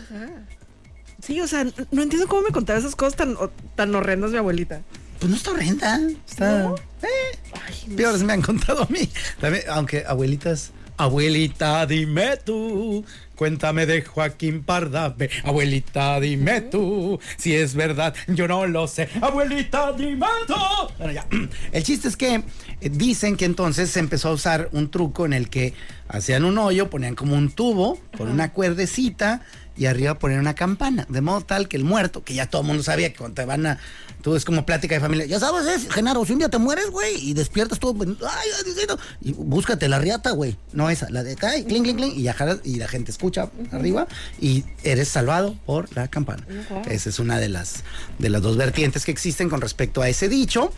[1.26, 4.38] Sí, o sea, no entiendo cómo me contaba esas cosas tan, o- tan horrendas mi
[4.38, 4.82] abuelita.
[5.20, 6.00] Pues no está horrenda.
[6.30, 6.72] Está.
[7.02, 9.10] Eh, peores me han contado a mí.
[9.40, 10.72] También, aunque abuelitas.
[10.98, 13.04] Abuelita, dime tú.
[13.36, 15.30] Cuéntame de Joaquín Pardavé.
[15.44, 17.20] Abuelita, dime tú.
[17.38, 19.10] Si es verdad, yo no lo sé.
[19.22, 20.54] Abuelita, dime tú.
[20.98, 21.26] Bueno, ya.
[21.74, 25.34] El chiste es que eh, dicen que entonces se empezó a usar un truco en
[25.34, 25.74] el que
[26.08, 29.42] hacían un hoyo, ponían como un tubo con una cuerdecita
[29.78, 31.06] y arriba ponían una campana.
[31.10, 33.46] De modo tal que el muerto, que ya todo el mundo sabía que cuando te
[33.46, 33.80] van a.
[34.22, 35.26] Tú es como plática de familia.
[35.26, 37.96] Ya sabes, es, Genaro, si un día te mueres, güey, y despiertas tú.
[38.00, 40.58] Ay, ay, diciendo, y búscate la riata, güey.
[40.74, 44.08] No esa, la de acá, y, ya jalas- y la gente escucha arriba
[44.42, 46.46] y eres salvado por la campana.
[46.90, 47.84] Esa es una de las,
[48.18, 50.72] de las dos vertientes que existen con respecto a ese dicho.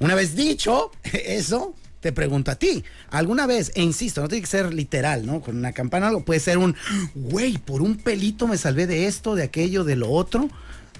[0.00, 4.50] Una vez dicho eso, te pregunto a ti, ¿alguna vez, e insisto, no tiene que
[4.50, 5.40] ser literal, ¿no?
[5.40, 6.76] Con una campana o algo, puede ser un,
[7.14, 10.48] güey, por un pelito me salvé de esto, de aquello, de lo otro.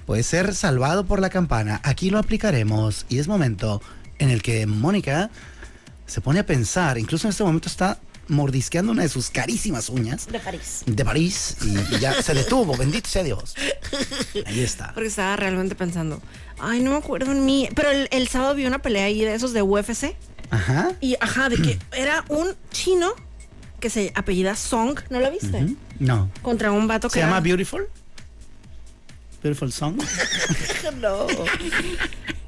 [0.07, 1.81] Puede ser salvado por la campana.
[1.85, 3.83] Aquí lo aplicaremos y es momento
[4.19, 5.31] en el que Mónica
[6.07, 10.27] se pone a pensar, incluso en este momento está mordisqueando una de sus carísimas uñas
[10.27, 10.83] De París.
[10.87, 13.55] de París y, y ya se detuvo, bendito sea Dios.
[14.47, 14.93] Ahí está.
[14.95, 16.21] Porque estaba realmente pensando,
[16.59, 17.69] ay, no me acuerdo en mí.
[17.75, 20.15] Pero el, el sábado vi una pelea ahí de esos de UFC.
[20.51, 20.93] Ajá.
[21.01, 23.13] Y ajá, de que era un chino
[23.81, 25.77] que se apellida Song, ¿no lo viste?
[25.99, 26.31] No.
[26.43, 27.89] Contra un vato que ¿Se llama Beautiful?
[29.43, 30.01] Beautiful Song.
[31.01, 31.27] No.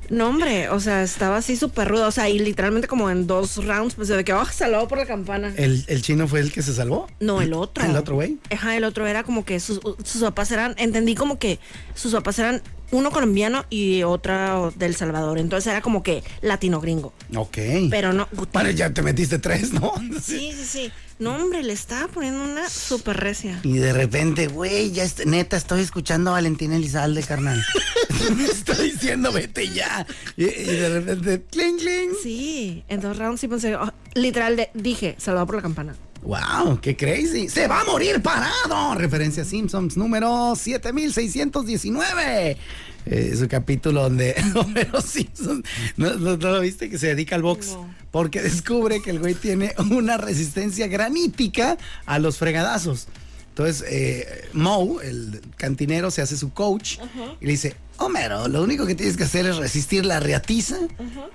[0.09, 2.09] No, hombre, o sea, estaba así súper rudo.
[2.09, 5.07] O sea, y literalmente como en dos rounds, pues de que, oh, salvado por la
[5.07, 5.53] campana.
[5.57, 7.07] ¿El, el chino fue el que se salvó?
[7.21, 7.85] No, el otro.
[7.85, 8.39] ¿El otro güey?
[8.51, 11.61] Ajá, el otro era como que sus, sus papás eran, entendí como que
[11.95, 12.61] sus papás eran
[12.93, 15.39] uno colombiano y otra del Salvador.
[15.39, 17.13] Entonces era como que latino gringo.
[17.35, 17.59] Ok.
[17.91, 18.29] Pero no.
[18.53, 19.93] Vale, ya te metiste tres, ¿no?
[20.23, 20.93] Sí, sí, sí.
[21.19, 23.61] No, hombre, le estaba poniendo una súper recia.
[23.63, 27.63] Y de repente, güey, ya est- neta, estoy escuchando a Valentín Elizalde, carnal.
[28.37, 30.07] Me está diciendo, vete ya.
[30.37, 32.11] Y, y de repente, cling, cling.
[32.23, 35.95] Sí, en dos rounds sí pensé, oh, literal, de- dije, salvado por la campana.
[36.23, 37.49] Wow, qué crazy.
[37.49, 38.95] Se va a morir parado.
[38.95, 42.59] Referencia a Simpsons número 7619.
[43.07, 45.65] Eh, su capítulo donde Homero Simpson,
[45.97, 46.91] ¿no, no- no lo viste?
[46.91, 47.69] Que se dedica al box.
[47.69, 47.95] No.
[48.11, 53.07] Porque descubre que el güey tiene una resistencia granítica a los fregadazos.
[53.49, 56.99] Entonces, eh, Moe, el cantinero, se hace su coach
[57.41, 60.77] y le dice, Homero, lo único que tienes que hacer es resistir la reatiza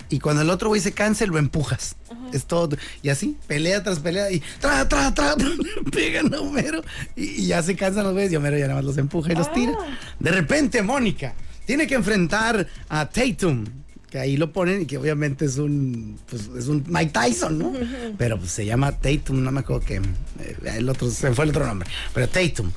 [0.10, 1.96] y cuando el otro güey se canse, lo empujas.
[2.34, 2.76] Es todo.
[3.04, 5.36] Y así, pelea tras pelea y tra, tra, tra,
[5.92, 6.82] pegan a Homero
[7.16, 9.36] y, y ya se cansan los güeyes y Homero ya nada más los empuja y
[9.36, 9.74] los tira.
[10.20, 11.36] De repente, Mónica
[11.68, 13.66] tiene que enfrentar a Tatum.
[14.10, 17.74] Que ahí lo ponen y que obviamente es un pues, es un Mike Tyson, ¿no?
[18.18, 21.50] Pero pues se llama Tatum, no me acuerdo que eh, el otro se fue el
[21.52, 22.72] otro nombre, pero Tatum.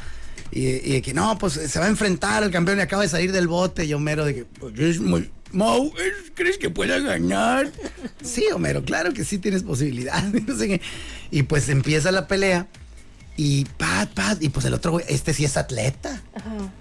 [0.50, 3.08] Y, y de que no, pues se va a enfrentar al campeón y acaba de
[3.08, 5.30] salir del bote y Homero de que pues, es muy
[5.98, 7.70] ¿es- ¿crees que pueda ganar?
[8.22, 10.22] Sí, Homero, claro que sí tienes posibilidad.
[11.30, 12.66] Y pues empieza la pelea
[13.36, 16.22] y pat, pat, y pues el otro güey, este sí es atleta.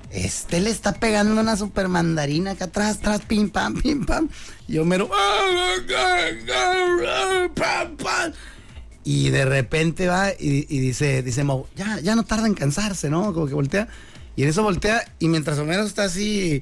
[0.10, 4.30] Este le está pegando una super mandarina acá atrás, atrás, pim, pam, pim, pam.
[4.68, 5.10] Y Homero,
[7.56, 8.34] pam, pam.
[9.10, 13.10] Y de repente va y, y dice, dice Mo, ya, ya no tarda en cansarse,
[13.10, 13.34] ¿no?
[13.34, 13.88] Como que voltea.
[14.36, 16.62] Y en eso voltea, y mientras Homero está así,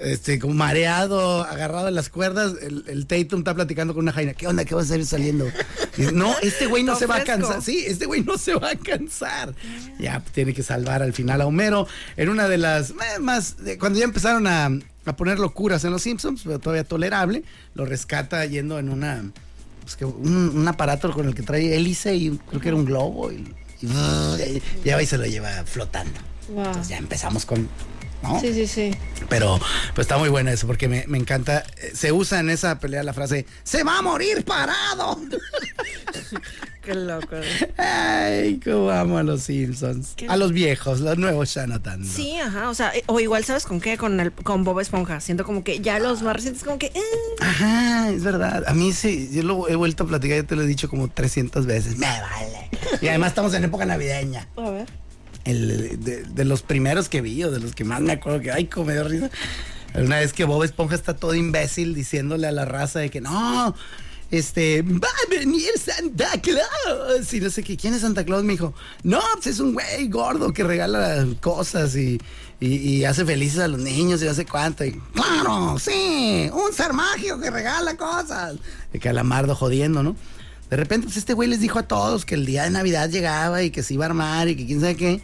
[0.00, 4.34] este, como mareado, agarrado en las cuerdas, el, el Tatum está platicando con una jaina.
[4.34, 4.64] ¿Qué onda?
[4.64, 5.46] ¿Qué vas a hacer saliendo?
[5.96, 7.62] Dice, no, este güey no se va a cansar.
[7.62, 9.54] Sí, este güey no se va a cansar.
[10.00, 11.86] Ya tiene que salvar al final a Homero.
[12.16, 14.70] En una de las eh, más, cuando ya empezaron a,
[15.04, 17.44] a poner locuras en los Simpsons, pero todavía tolerable,
[17.74, 19.22] lo rescata yendo en una,
[19.86, 23.30] pues que un, aparato con el que trae hélice y creo que era un globo
[23.30, 26.18] y, y y se lo lleva flotando.
[26.48, 27.68] Entonces ya empezamos con.
[28.28, 28.40] ¿No?
[28.40, 28.90] Sí, sí, sí.
[29.28, 29.58] Pero
[29.94, 31.64] pues está muy buena eso porque me, me encanta.
[31.94, 35.20] Se usa en esa pelea la frase: ¡Se va a morir parado!
[36.82, 37.34] Qué loco.
[37.78, 40.12] Ay, cómo amo a los Simpsons.
[40.16, 42.06] Qué- A los viejos, los nuevos ya no tanto.
[42.08, 43.98] Sí, ajá, o sea, o igual, ¿sabes con qué?
[43.98, 45.20] Con el con Bob Esponja.
[45.20, 46.86] Siento como que ya los más recientes como que...
[46.86, 47.00] eh,
[47.40, 48.62] Ajá, es verdad.
[48.68, 51.08] A mí sí, yo lo he vuelto a platicar, ya te lo he dicho como
[51.08, 51.98] 300 veces.
[51.98, 52.70] Me vale.
[53.02, 54.46] Y además estamos en época navideña.
[54.56, 54.86] a ver.
[55.46, 55.98] El,
[56.34, 58.86] de, los primeros que vi o de los que más me acuerdo que, ay, como
[58.86, 59.30] me risa.
[59.94, 63.74] Una vez que Bob Esponja está todo imbécil diciéndole a la raza de que no,
[64.30, 67.32] este, va a venir Santa Claus.
[67.32, 68.44] Y no sé qué, ¿quién es Santa Claus?
[68.44, 72.20] Me dijo, no, pues es un güey gordo que regala cosas y,
[72.60, 74.84] y, hace felices a los niños y sé cuánto.
[74.84, 78.56] Y, claro, sí, un ser mágico que regala cosas.
[78.92, 80.16] De Calamardo jodiendo, ¿no?
[80.70, 83.62] De repente, pues este güey les dijo a todos que el día de Navidad llegaba
[83.62, 85.20] y que se iba a armar y que quién sabe qué.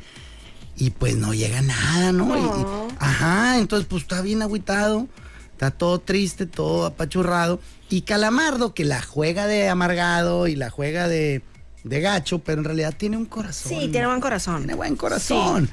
[0.77, 2.37] Y pues no llega nada, ¿no?
[2.37, 5.09] Y- y- ajá, entonces pues está bien agüitado,
[5.53, 7.61] está todo triste, todo apachurrado.
[7.91, 11.43] Y Calamardo, que la juega de amargado y la juega de,
[11.85, 13.73] de gacho, pero en realidad tiene un corazón.
[13.73, 14.59] Sí, tiene buen corazón.
[14.59, 15.69] Tiene buen corazón.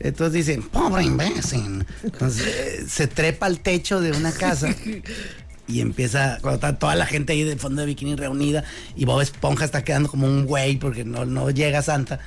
[0.00, 1.84] Entonces dicen, pobre imbécil.
[2.02, 4.68] Entonces eh, se trepa al techo de una casa
[5.66, 8.64] y empieza, cuando está toda la gente ahí de fondo de bikini reunida
[8.96, 12.20] y Bob Esponja está quedando como un güey porque no, no llega Santa.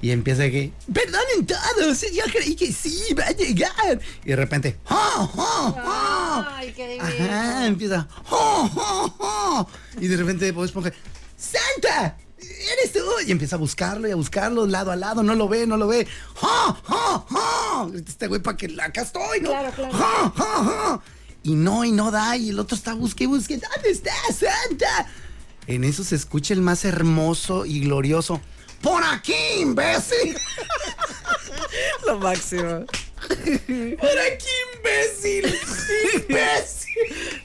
[0.00, 3.98] Y empieza que, perdonen todos, yo creí que sí, va a llegar.
[4.24, 6.44] Y de repente, ¡oh, oh, oh!
[6.52, 9.68] Ay, qué Ajá, empieza, ¡oh, oh, oh!
[10.00, 10.92] Y de repente Bob Esponja,
[11.36, 12.16] ¡Santa!
[12.38, 13.00] ¡Eres tú!
[13.26, 15.88] Y empieza a buscarlo y a buscarlo lado a lado, no lo ve, no lo
[15.88, 16.06] ve.
[16.42, 17.92] ¡Oh, oh, oh!
[17.94, 19.50] Este güey para que acá estoy, ¿no?
[19.50, 19.98] Claro, claro.
[19.98, 21.17] ¡Oh, oh, oh!
[21.42, 23.58] Y no, y no da, y el otro está busque y busque.
[23.58, 25.06] ¿Dónde está Santa?
[25.66, 28.40] En eso se escucha el más hermoso y glorioso.
[28.82, 30.36] ¡Por aquí, imbécil!
[32.06, 32.84] Lo máximo.
[33.26, 35.54] ¡Por aquí, imbécil!
[36.14, 36.94] ¡Imbécil!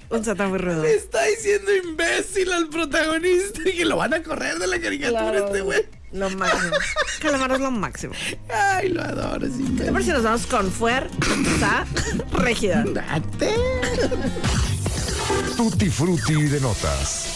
[0.10, 0.84] Un sata muy rudo.
[0.84, 5.32] Le está diciendo imbécil al protagonista y que lo van a correr de la caricatura
[5.32, 5.46] Claro.
[5.48, 5.86] este güey.
[6.14, 6.76] Lo máximo.
[7.22, 8.14] Calamar es lo máximo.
[8.50, 11.86] Ay, lo adoro, ¿Qué te parece si nos vamos con Fuerza
[12.34, 12.84] Régida?
[12.84, 13.56] Date.
[15.58, 17.30] Tutti frutti de notas.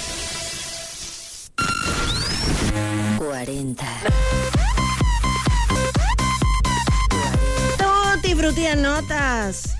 [3.18, 3.86] 40.
[7.78, 9.76] Tutti frutti de notas.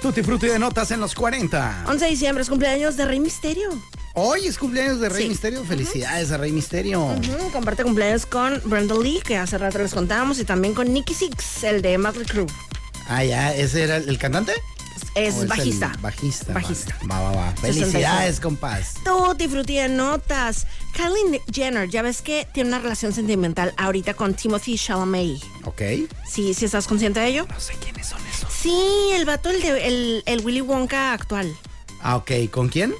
[0.00, 1.84] Tutti frutti de notas en los 40.
[1.86, 3.70] 11 de diciembre es cumpleaños de Rey Misterio.
[4.14, 5.28] Hoy es cumpleaños de Rey Sí.
[5.30, 5.64] Misterio.
[5.64, 7.14] Felicidades a Rey Misterio.
[7.52, 11.64] Comparte cumpleaños con Brenda Lee, que hace rato les contábamos, y también con Nicky Six,
[11.64, 12.46] el de Motley Crue.
[13.08, 14.52] Ah, ya, ¿ese era el, el cantante?
[15.14, 15.92] Es ¿O el bajista.
[16.00, 16.52] bajista.
[16.52, 16.96] Bajista.
[17.04, 17.24] vale.
[17.24, 17.50] Va, va, va.
[17.56, 17.84] 66.
[17.92, 18.94] Felicidades, compás.
[19.04, 20.66] Tutti frutti de notas.
[20.94, 25.38] Kylie Jenner, ya ves que tiene una relación sentimental ahorita con Timothy Chalamet.
[25.64, 25.82] Ok.
[26.28, 27.46] Sí, sí estás consciente de ello.
[27.50, 28.52] No sé quiénes son esos.
[28.52, 28.74] Sí,
[29.14, 31.54] el vato, el, de, el, el Willy Wonka actual,
[32.02, 32.30] Ah, ok.
[32.50, 32.94] ¿Con quién?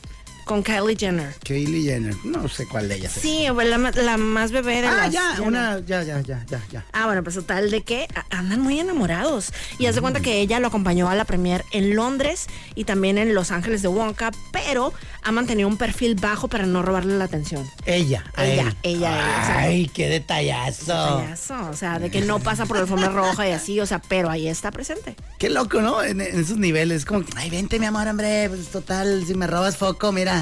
[0.53, 1.35] Con Kylie Jenner.
[1.45, 2.15] Kylie Jenner.
[2.25, 3.23] No sé cuál de ellas es.
[3.23, 5.49] Sí, la, ma- la más bebé de Ah, las ya, Jenner.
[5.49, 6.85] una, ya, ya, ya, ya, ya.
[6.93, 9.53] Ah, bueno, pues total de que andan muy enamorados.
[9.79, 13.17] Y haz de cuenta que ella lo acompañó a la premier en Londres y también
[13.17, 14.93] en Los Ángeles de Wonka, pero
[15.23, 17.67] ha mantenido un perfil bajo para no robarle la atención.
[17.87, 18.77] Ella, Ella, él.
[18.97, 20.87] ella, Ay, qué detallazo.
[21.21, 24.01] Payaso, o sea, de que no pasa por la alfombra roja y así, o sea,
[24.01, 25.17] pero ahí está presente.
[25.39, 26.03] Qué loco, ¿no?
[26.03, 27.05] En, en esos niveles.
[27.05, 28.49] Como, ay, vente, mi amor, hombre.
[28.49, 30.42] Pues total, si me robas foco, mira,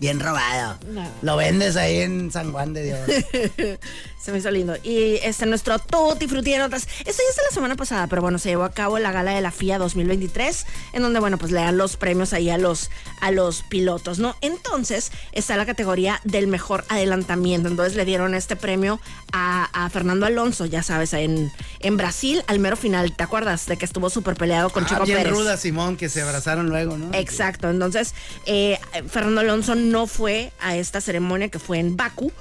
[0.00, 0.78] bien robado.
[0.90, 1.08] No.
[1.22, 3.00] Lo vendes ahí en San Juan de Dios.
[4.22, 4.76] Se me hizo lindo.
[4.82, 6.82] Y este nuestro Tutti Frutti de Notas.
[6.82, 9.32] Esto ya es de la semana pasada, pero bueno, se llevó a cabo la gala
[9.32, 12.90] de la FIA 2023, en donde, bueno, pues le dan los premios ahí a los,
[13.22, 14.36] a los pilotos, ¿no?
[14.42, 17.68] Entonces, está la categoría del mejor adelantamiento.
[17.68, 19.00] Entonces le dieron este premio
[19.32, 23.16] a, a Fernando Alonso, ya sabes, en, en Brasil, al mero final.
[23.16, 25.32] ¿Te acuerdas de que estuvo súper peleado con Ah, Chico bien Pérez?
[25.32, 27.14] ruda, Simón, que se abrazaron luego, ¿no?
[27.14, 28.14] Exacto, entonces
[28.46, 28.78] eh,
[29.08, 32.32] Fernando Alonso no fue a esta ceremonia que fue en Baku,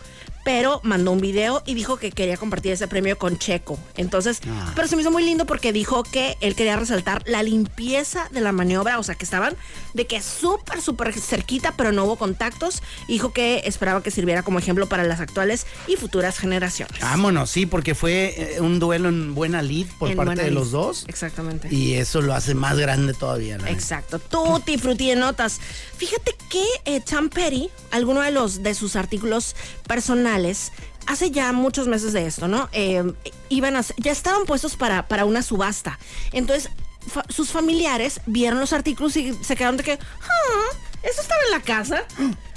[0.46, 3.78] pero mandó un video y dijo que quería compartir ese premio con Checo.
[3.98, 4.72] Entonces, Ah.
[4.78, 8.40] pero se me hizo muy lindo porque dijo que él quería resaltar la limpieza de
[8.40, 9.58] la maniobra, o sea, que estaban
[9.94, 12.82] de que súper, súper cerquita, pero no hubo contactos.
[13.10, 16.98] Dijo que esperaba que sirviera como ejemplo para las actuales y futuras generaciones.
[17.02, 20.56] Vámonos, sí, porque fue eh, un duelo en buena lead por En parte de lid.
[20.56, 21.04] los dos.
[21.10, 21.68] Exactamente.
[21.76, 23.58] Y eso lo hace más grande todavía.
[23.58, 23.68] ¿no?
[23.68, 24.18] Exacto.
[24.20, 25.60] Tutti frutti de notas.
[25.98, 29.56] Fíjate que eh, Tom Petty, alguno de los de sus artículos
[29.88, 30.72] personales,
[31.08, 32.70] hace ya muchos meses de esto, ¿no?
[32.72, 33.04] Eh,
[33.50, 35.98] iban a, ya estaban puestos para, para una subasta.
[36.34, 36.70] Entonces,
[37.08, 41.52] fa- sus familiares vieron los artículos y se quedaron de que, ah, ¿eso estaba en
[41.52, 42.04] la casa?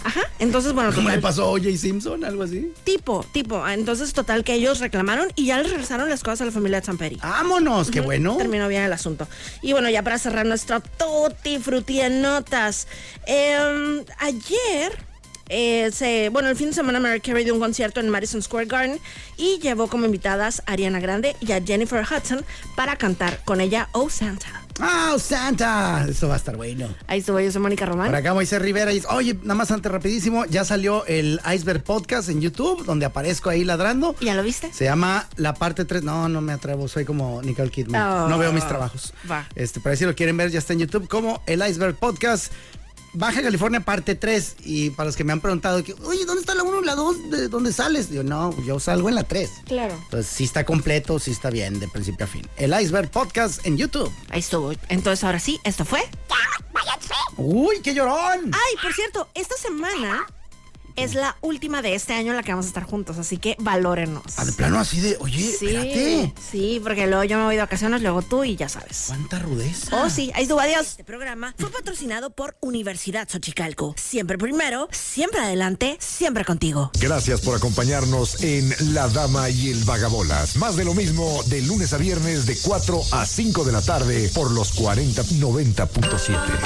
[0.02, 0.22] Ajá.
[0.38, 1.76] Entonces, bueno, ¿Cómo le total, pasó a O.J.
[1.76, 2.24] Simpson?
[2.24, 2.72] Algo así.
[2.84, 3.66] tipo, tipo.
[3.68, 6.92] Entonces, total que ellos reclamaron y ya les regresaron las cosas a la familia de
[6.94, 7.16] Petty.
[7.16, 8.36] Vámonos, qué bueno.
[8.38, 9.28] Terminó bien el asunto.
[9.60, 12.86] Y bueno, ya para cerrar nuestro tutti frutti de notas.
[13.26, 14.98] em, ayer.
[15.52, 18.66] eh, se, bueno, el fin de semana Mary Carey dio un concierto en Madison Square
[18.66, 19.00] Garden
[19.36, 22.44] y llevó como invitadas a Ariana Grande y a Jennifer Hudson
[22.76, 24.59] para cantar con ella Oh Santa.
[24.80, 26.06] ¡Ah, Santa!
[26.08, 26.88] Eso va a estar bueno.
[27.06, 28.06] Ahí estuvo yo, soy Mónica Román.
[28.06, 32.40] Por acá Moisés Rivera oye, nada más antes rapidísimo, ya salió el Iceberg Podcast en
[32.40, 34.14] YouTube, donde aparezco ahí ladrando.
[34.20, 34.72] ¿Ya lo viste?
[34.72, 36.02] Se llama La Parte 3.
[36.02, 38.02] No, no me atrevo, soy como Nicole Kidman.
[38.02, 38.28] Oh.
[38.28, 39.12] no veo mis trabajos.
[39.30, 39.46] Va.
[39.54, 42.52] Este, pero si lo quieren ver, ya está en YouTube como el Iceberg Podcast.
[43.12, 46.54] Baja California parte 3 y para los que me han preguntado que, oye, ¿dónde está
[46.54, 47.30] la 1 y la 2?
[47.30, 48.10] ¿De dónde sales?
[48.10, 49.50] Digo, no, yo salgo en la 3.
[49.66, 49.94] Claro.
[49.94, 52.48] Entonces sí está completo, sí está bien de principio a fin.
[52.56, 54.12] El Iceberg Podcast en YouTube.
[54.28, 54.72] Ahí estuvo.
[54.88, 56.00] Entonces ahora sí, esto fue.
[57.36, 58.50] ¡Uy, qué llorón!
[58.52, 60.26] Ay, por cierto, esta semana
[61.02, 63.56] es la última de este año en la que vamos a estar juntos, así que
[63.58, 64.22] valórenos.
[64.36, 66.34] Ah, de plano así de, oye, Sí, espérate.
[66.50, 69.04] sí, porque luego yo me voy de vacaciones, luego tú y ya sabes.
[69.08, 70.02] ¿Cuánta rudeza?
[70.02, 70.86] Oh, sí, ahí estuvo, adiós.
[70.88, 73.94] Este programa fue patrocinado por Universidad Xochicalco.
[73.98, 76.90] Siempre primero, siempre adelante, siempre contigo.
[77.00, 80.56] Gracias por acompañarnos en La Dama y el Vagabolas.
[80.56, 84.30] Más de lo mismo de lunes a viernes de 4 a 5 de la tarde
[84.34, 86.58] por los 4090.7.